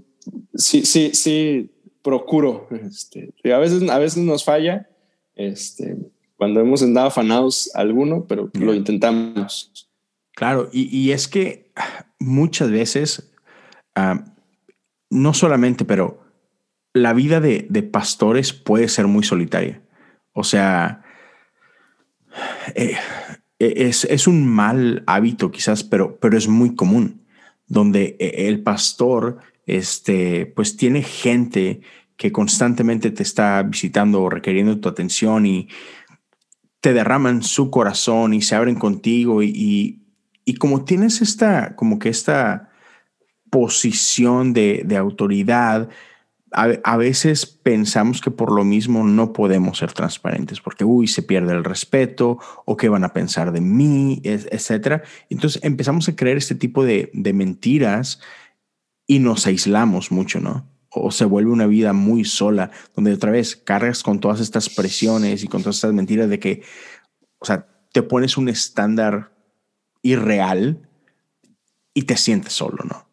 [0.55, 1.69] sí, sí, sí
[2.03, 2.67] procuro.
[2.69, 4.89] Este, a veces, a veces nos falla,
[5.35, 5.97] este,
[6.35, 9.89] cuando hemos andado afanados alguno, pero lo intentamos.
[10.35, 11.71] Claro, y, es que
[12.19, 13.31] muchas veces,
[13.95, 14.25] ah,
[15.09, 16.21] no solamente, pero
[16.93, 19.81] la vida de, de pastores puede ser muy solitaria.
[20.33, 21.03] O sea,
[22.75, 22.97] eh,
[23.59, 27.21] es, es, un mal hábito quizás, pero, pero es muy común,
[27.67, 31.81] donde eh, el pastor este, pues tiene gente
[32.17, 35.69] que constantemente te está visitando o requiriendo tu atención y
[36.79, 40.01] te derraman su corazón y se abren contigo y,
[40.45, 42.71] y, como tienes esta, como que esta
[43.49, 45.89] posición de, de autoridad,
[46.53, 51.53] a, veces pensamos que por lo mismo no podemos ser transparentes porque, uy, se pierde
[51.53, 55.03] el respeto o qué van a pensar de mí, etcétera.
[55.29, 58.19] Entonces empezamos a creer este tipo de, de mentiras
[59.13, 60.67] y nos aislamos mucho, ¿no?
[60.89, 65.43] O se vuelve una vida muy sola, donde otra vez cargas con todas estas presiones
[65.43, 66.63] y con todas estas mentiras de que,
[67.37, 69.31] o sea, te pones un estándar
[70.01, 70.89] irreal
[71.93, 73.07] y te sientes solo, ¿no?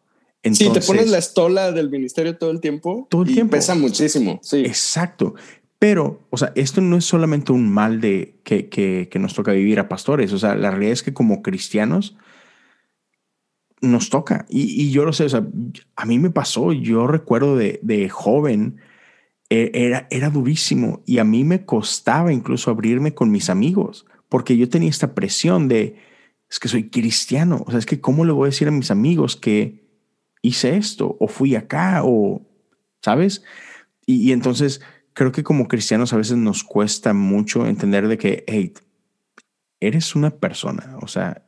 [0.55, 3.05] Si te pones la estola del ministerio todo el tiempo.
[3.11, 3.51] Todo el tiempo.
[3.51, 4.39] Pesa muchísimo.
[4.41, 4.65] Sí.
[4.65, 5.35] Exacto.
[5.77, 9.51] Pero, o sea, esto no es solamente un mal de que, que, que, nos toca
[9.51, 10.33] vivir a pastores.
[10.33, 12.15] O sea, la realidad es que como cristianos
[13.81, 14.45] nos toca.
[14.49, 15.45] Y, y yo lo sé, o sea,
[15.95, 18.77] a mí me pasó, yo recuerdo de, joven,
[19.49, 24.55] e, era, era durísimo y a mí me costaba incluso abrirme con mis amigos, porque
[24.55, 25.97] yo tenía esta presión de,
[26.49, 27.63] es que soy cristiano.
[27.65, 29.81] O sea, es que ¿cómo le voy a decir a mis amigos que
[30.41, 32.41] hice esto o fui acá o,
[33.01, 33.43] ¿sabes?
[34.05, 34.81] Y, entonces
[35.13, 38.73] creo que como cristianos a veces nos cuesta mucho entender de que, hey,
[39.79, 41.43] eres una persona, o sea,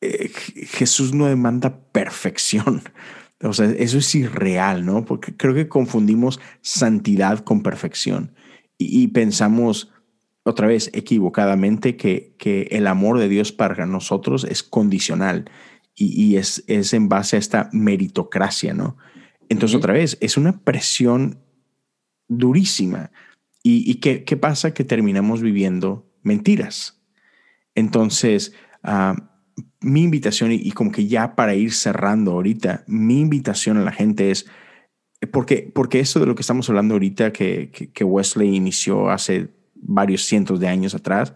[0.00, 2.82] eh, Jesús no demanda perfección.
[3.40, 5.04] O sea, eso es irreal, ¿no?
[5.04, 8.34] Porque creo que confundimos santidad con perfección
[8.78, 9.92] y, y pensamos
[10.48, 15.50] otra vez equivocadamente que, que el amor de Dios para nosotros es condicional
[15.94, 18.96] y, es, es, en base a esta meritocracia, ¿no?
[19.48, 21.40] Entonces, otra vez, es una presión
[22.28, 23.10] durísima.
[23.64, 24.72] ¿Y, y qué, qué, pasa?
[24.72, 27.02] Que terminamos viviendo mentiras.
[27.74, 29.20] Entonces, uh,
[29.80, 33.92] mi invitación, y, y, como que ya para ir cerrando ahorita, mi invitación a la
[33.92, 34.46] gente es,
[35.32, 40.60] porque, porque esto de lo que estamos hablando ahorita, que, Wesley inició hace varios cientos
[40.60, 41.34] de años atrás,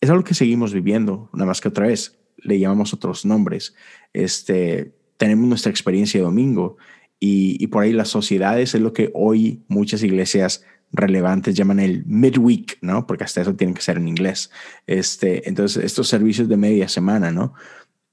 [0.00, 3.74] es algo que seguimos viviendo, nada más que otra vez le llamamos otros nombres.
[4.12, 6.76] Este, tenemos nuestra experiencia de domingo
[7.18, 12.78] y, por ahí las sociedades es lo que hoy muchas iglesias relevantes llaman el midweek,
[12.80, 13.06] ¿no?
[13.06, 14.50] Porque hasta eso tiene que ser en inglés.
[14.86, 17.54] Este, entonces, estos servicios de media semana, ¿no?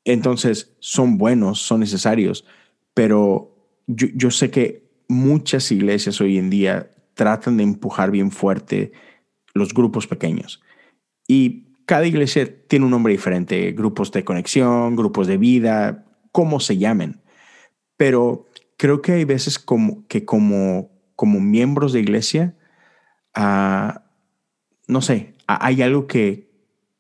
[0.04, 2.46] Entonces, son buenos, son necesarios,
[2.94, 3.56] pero
[3.88, 8.92] yo, yo sé que muchas iglesias hoy en día tratan de empujar bien fuerte
[9.54, 10.62] los grupos pequeños.
[11.28, 16.78] Y cada iglesia tiene un nombre diferente, grupos de conexión, grupos de vida, como se
[16.78, 17.22] llamen.
[17.98, 18.48] Pero
[18.78, 22.56] creo que hay veces como, que como, como miembros de iglesia,
[23.38, 24.00] uh,
[24.88, 26.50] no sé, hay algo que,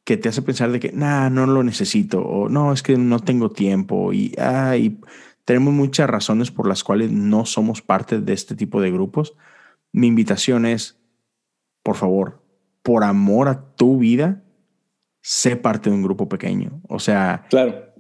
[0.03, 3.19] que te hace pensar de que, nah, no lo necesito, o no, es que no
[3.19, 4.99] tengo tiempo, y, ay
[5.45, 9.35] tenemos muchas razones por las cuales no somos parte de este tipo de grupos.
[9.93, 10.99] Mi invitación es,
[11.83, 12.43] por favor,
[12.81, 14.43] por amor a tu vida,
[15.21, 16.81] sé parte de un grupo pequeño.
[16.89, 17.93] O sea, claro.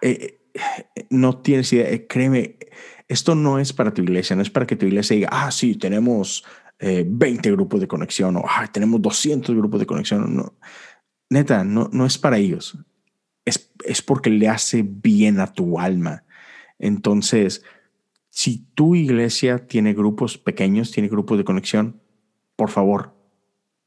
[0.00, 2.56] Eh, eh, no tienes idea, eh, créeme,
[3.08, 5.74] esto no es para tu iglesia, no es para que tu iglesia diga, ah, sí,
[5.74, 6.44] tenemos
[6.82, 10.34] 20 grupos de conexión o tenemos 200 grupos de conexión.
[10.34, 10.54] No.
[11.30, 12.76] Neta, no, no es para ellos.
[13.44, 16.24] Es, es porque le hace bien a tu alma.
[16.78, 17.64] Entonces,
[18.30, 22.00] si tu iglesia tiene grupos pequeños, tiene grupos de conexión,
[22.56, 23.14] por favor,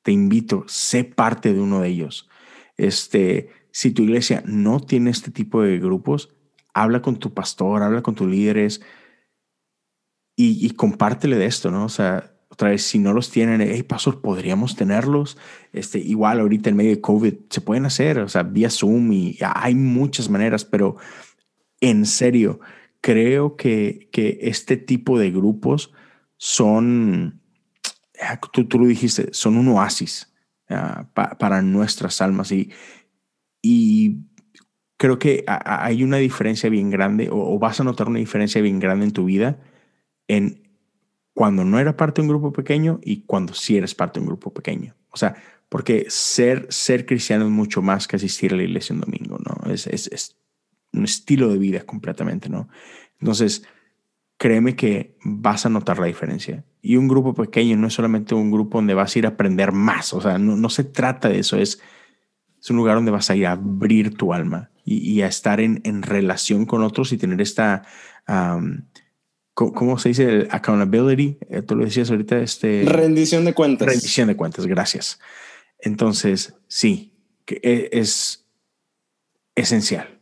[0.04, 2.30] te invito, sé parte de uno de ellos.
[2.78, 6.34] Este, si tu iglesia no tiene este tipo de grupos,
[6.76, 8.82] habla con tu pastor, habla con tus líderes
[10.36, 11.86] y, compártele de esto, ¿no?
[11.86, 15.38] O sea, otra vez, si no los tienen, hey, pastor, podríamos tenerlos.
[15.74, 19.38] Este, igual ahorita en medio de COVID se pueden hacer, o sea, vía Zoom y
[19.42, 20.96] hay muchas maneras, pero
[21.82, 22.62] en serio,
[23.02, 25.92] creo que, que este tipo de grupos
[26.38, 27.42] son,
[28.22, 30.34] ah, tú, tú lo dijiste, son un oasis
[30.70, 32.72] uh, para nuestras almas y,
[33.62, 34.20] y
[34.96, 39.08] creo que hay una diferencia bien grande o, vas a notar una diferencia bien grande
[39.08, 39.60] en tu vida
[40.30, 40.65] en
[41.36, 44.28] cuando no era parte de un grupo pequeño y cuando sí eres parte de un
[44.28, 44.96] grupo pequeño.
[45.10, 45.36] O sea,
[45.68, 49.70] porque ser, ser cristiano es mucho más que asistir a la iglesia un domingo, ¿no?
[49.70, 50.38] Es, es, es
[50.94, 52.70] un estilo de vida completamente, ¿no?
[53.20, 53.64] Entonces,
[54.38, 56.64] créeme que vas a notar la diferencia.
[56.82, 59.74] Y un grupo pequeño no es solamente un grupo donde vas a ir a aprender
[59.74, 61.82] más, o sea, no, se trata de eso, es,
[62.62, 65.82] es un lugar donde vas a ir a abrir tu alma y, a estar en,
[65.84, 67.82] en, relación con otros y tener esta,
[69.56, 70.24] ¿cómo se dice?
[70.30, 72.84] El accountability, eh, tú lo decías ahorita, este...
[72.86, 73.88] Rendición de cuentas.
[73.88, 75.20] Rendición de cuentas, gracias.
[75.80, 77.14] Entonces, sí,
[77.46, 78.46] que e, es
[79.56, 80.20] esencial.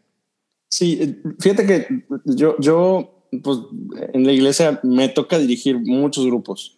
[0.70, 3.60] Sí, eh, fíjate que yo, yo, pues
[4.14, 6.78] en la iglesia me toca dirigir muchos grupos.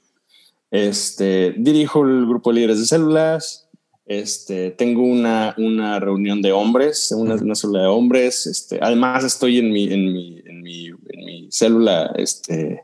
[0.72, 3.65] Este, dirijo el grupo de líderes de células,
[4.06, 8.46] este, tengo una, una reunión de hombres, una, una, célula de hombres.
[8.46, 12.84] Este, además, estoy en mi, en mi, en mi, en mi célula este,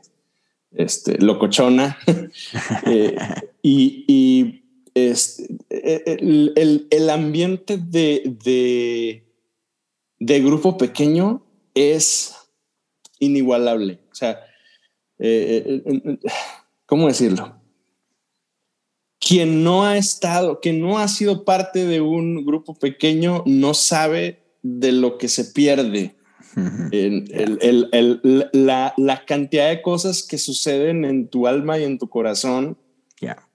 [0.72, 1.98] este, locochona.
[2.86, 3.16] Eh,
[3.62, 4.64] y, y
[4.94, 9.32] este, e, e, el, el, el ambiente de, de
[10.24, 11.44] de grupo pequeño
[11.74, 12.36] es
[13.18, 13.98] inigualable.
[14.12, 14.40] O sea,
[15.18, 16.18] eh, eh,
[16.86, 17.60] ¿cómo decirlo?
[19.32, 24.42] Quien no ha estado, quien no ha sido parte de un grupo pequeño, no sabe
[24.62, 26.16] de lo que se pierde.
[28.52, 32.76] la, cantidad de cosas que suceden en tu alma y en tu corazón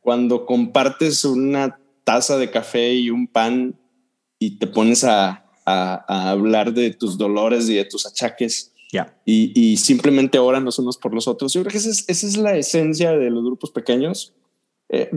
[0.01, 3.78] cuando compartes una taza de café y un pan
[4.39, 8.73] y te pones a, a, hablar de tus dolores y de tus achaques.
[9.25, 11.53] Y, simplemente oran los unos por los otros.
[11.53, 14.34] Yo creo que esa es, la esencia de los grupos pequeños.
[14.89, 15.09] Eh,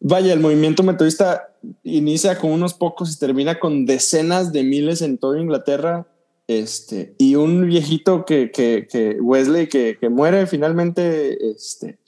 [0.00, 5.18] vaya, el movimiento metodista inicia con unos pocos y termina con decenas de miles en
[5.18, 6.06] toda Inglaterra.
[6.48, 11.98] Este, y un viejito que, que, Wesley, que, muere finalmente, este,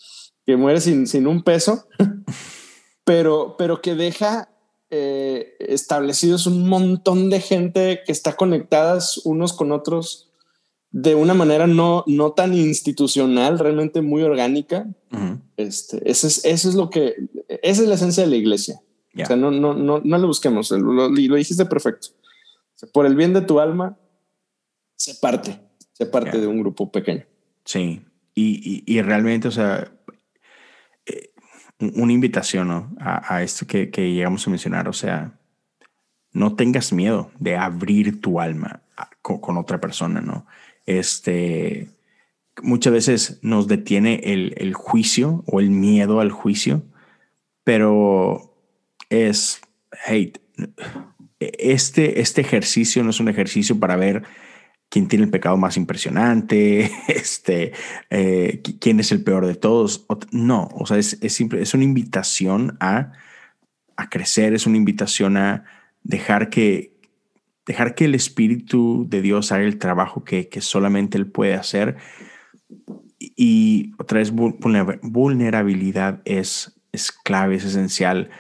[0.45, 1.87] que muere sin, sin un peso,
[3.05, 4.51] pero, pero que deja
[4.91, 10.31] eh, establecidos un montón de gente que está conectadas unos con otros
[10.95, 14.87] de una manera no, no tan institucional, realmente muy orgánica.
[15.57, 17.15] este, eso, es, eso es lo que,
[17.49, 18.81] esa es la esencia de la iglesia.
[19.21, 22.09] O sea, no, no, no, no le busquemos, lo, lo, dijiste perfecto.
[22.93, 23.99] por el bien de tu alma,
[24.97, 25.61] se parte,
[25.93, 27.25] se parte de un grupo pequeño.
[27.65, 28.01] Sí,
[28.33, 29.93] y, y, y realmente, o sea,
[31.79, 34.89] una invitación a, esto que, llegamos a mencionar.
[34.89, 35.39] O sea,
[36.33, 38.83] no tengas miedo de abrir tu alma
[39.23, 40.47] con, otra persona, ¿no?
[40.87, 41.89] Este,
[42.63, 46.83] muchas veces nos detiene el, juicio o el miedo al juicio,
[47.65, 48.55] pero
[49.11, 49.61] es,
[50.07, 50.33] hey,
[51.41, 54.23] este, este ejercicio no es un ejercicio para ver
[54.89, 57.73] quién tiene el pecado más impresionante, este,
[58.11, 60.07] eh, quién es el peor de todos.
[60.31, 63.13] No, o sea, es, es, simple, es una invitación a,
[63.97, 65.65] a crecer, es una invitación a
[66.03, 66.94] dejar que,
[67.67, 71.97] dejar que el Espíritu de Dios haga el trabajo que, que solamente Él puede hacer.
[73.19, 78.31] Y otra vez, vulnerabilidad es, es clave, es esencial.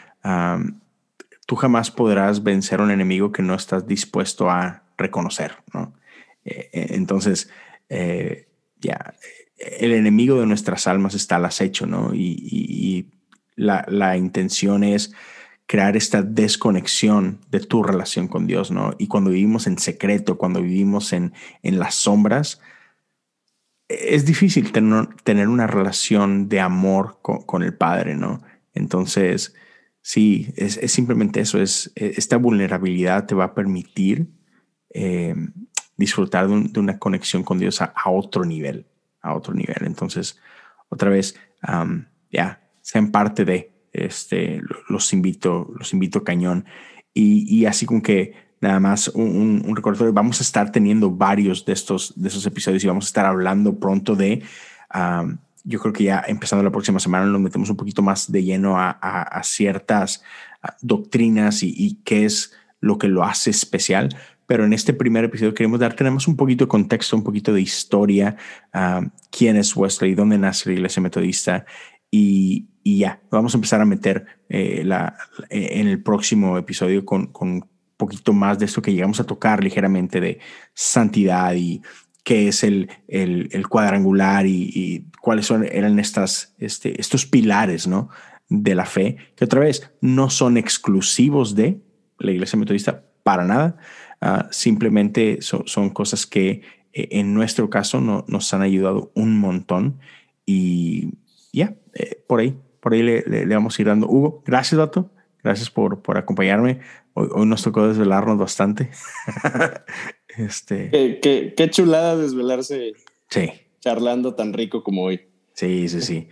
[1.46, 5.94] tú jamás podrás vencer a un enemigo que no estás dispuesto a reconocer, ¿no?
[6.44, 7.50] Eh, eh, entonces,
[7.88, 8.48] eh,
[8.80, 9.14] ya,
[9.56, 12.14] el enemigo de nuestras almas está al acecho, ¿no?
[12.14, 13.10] Y, y
[13.56, 15.12] la, la, intención es
[15.66, 18.94] crear esta desconexión de tu relación con Dios, ¿no?
[18.98, 22.60] Y cuando vivimos en secreto, cuando vivimos en, en las sombras,
[23.88, 28.42] es difícil tener, tener una relación de amor con, el Padre, ¿no?
[28.72, 29.54] Entonces,
[30.00, 34.28] sí, es, simplemente eso, es esta vulnerabilidad te va a permitir
[34.90, 35.34] eh,
[35.96, 38.86] disfrutar de, una conexión con Dios a, otro nivel,
[39.20, 39.78] a otro nivel.
[39.82, 40.38] Entonces,
[40.88, 41.36] otra vez,
[42.30, 46.66] ya, sean parte de, este, los invito, los invito cañón.
[47.16, 51.72] Y, así como que nada más un, un, recordatorio, vamos a estar teniendo varios de
[51.72, 54.42] estos, de esos episodios y vamos a estar hablando pronto de,
[55.62, 58.74] yo creo que ya empezando la próxima semana nos metemos un poquito más de lleno
[58.76, 60.24] a, ciertas
[60.80, 64.08] doctrinas y, y, qué es lo que lo hace especial.
[64.46, 67.62] Pero en este primer episodio queremos dar, tenemos un poquito de contexto, un poquito de
[67.62, 68.36] historia,
[69.30, 71.64] quién es Wesley, dónde nace la iglesia metodista
[72.10, 75.16] y, y ya, vamos a empezar a meter eh, la,
[75.48, 79.24] eh, en el próximo episodio con, con un poquito más de esto que llegamos a
[79.24, 80.38] tocar ligeramente de
[80.74, 81.80] santidad y
[82.24, 88.10] qué es el, el, cuadrangular y, cuáles son, eran estas, este, estos pilares ¿no?
[88.50, 91.80] de la fe, que otra vez no son exclusivos de
[92.18, 93.78] la iglesia metodista para nada,
[94.20, 96.62] uh, simplemente so, son cosas que
[96.92, 99.98] eh, en nuestro caso no, nos han ayudado un montón
[100.44, 101.14] y
[101.52, 104.06] ya, eh, por ahí por ahí le, le, vamos a ir dando.
[104.06, 105.10] Hugo, gracias, Dato.
[105.42, 106.80] Gracias por, por acompañarme.
[107.14, 108.90] Hoy, hoy nos tocó desvelarnos bastante.
[110.36, 110.90] este...
[110.90, 112.92] Qué, qué, qué, chulada desvelarse.
[113.30, 113.52] Sí.
[113.80, 115.22] Charlando tan rico como hoy.
[115.54, 116.28] Sí, sí, sí.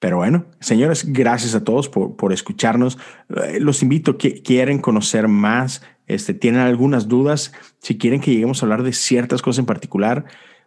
[0.00, 2.98] Pero bueno, señores, gracias a todos por, por escucharnos.
[3.34, 8.62] Eh, los invito que quieren conocer más, este, tienen algunas dudas, si quieren que lleguemos
[8.62, 10.26] a hablar de ciertas cosas en particular,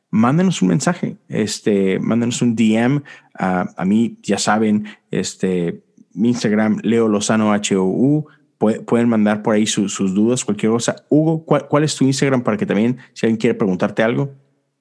[0.09, 3.03] mándenos un mensaje, este, mándenos un DM.
[3.33, 5.83] a mí, ya saben, este,
[6.17, 8.25] mi Instagram, Leo Lozano HOU.
[8.57, 11.05] pueden mandar por ahí sus dudas, cualquier cosa.
[11.09, 14.33] Hugo, ¿cuál, es tu Instagram para que también, si alguien quiere preguntarte algo?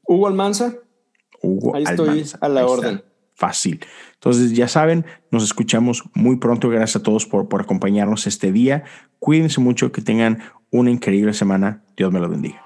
[0.03, 0.75] Hugo Almanza.
[1.43, 3.03] Hugo ahí estoy a la orden.
[3.35, 3.81] Fácil.
[4.15, 6.71] Entonces, ya saben, nos escuchamos muy pronto.
[6.71, 8.85] Gracias a todos por, por acompañarnos este día.
[9.19, 10.39] Cuídense mucho, que tengan
[10.71, 11.85] una increíble semana.
[11.99, 12.63] Dios me lo bendiga.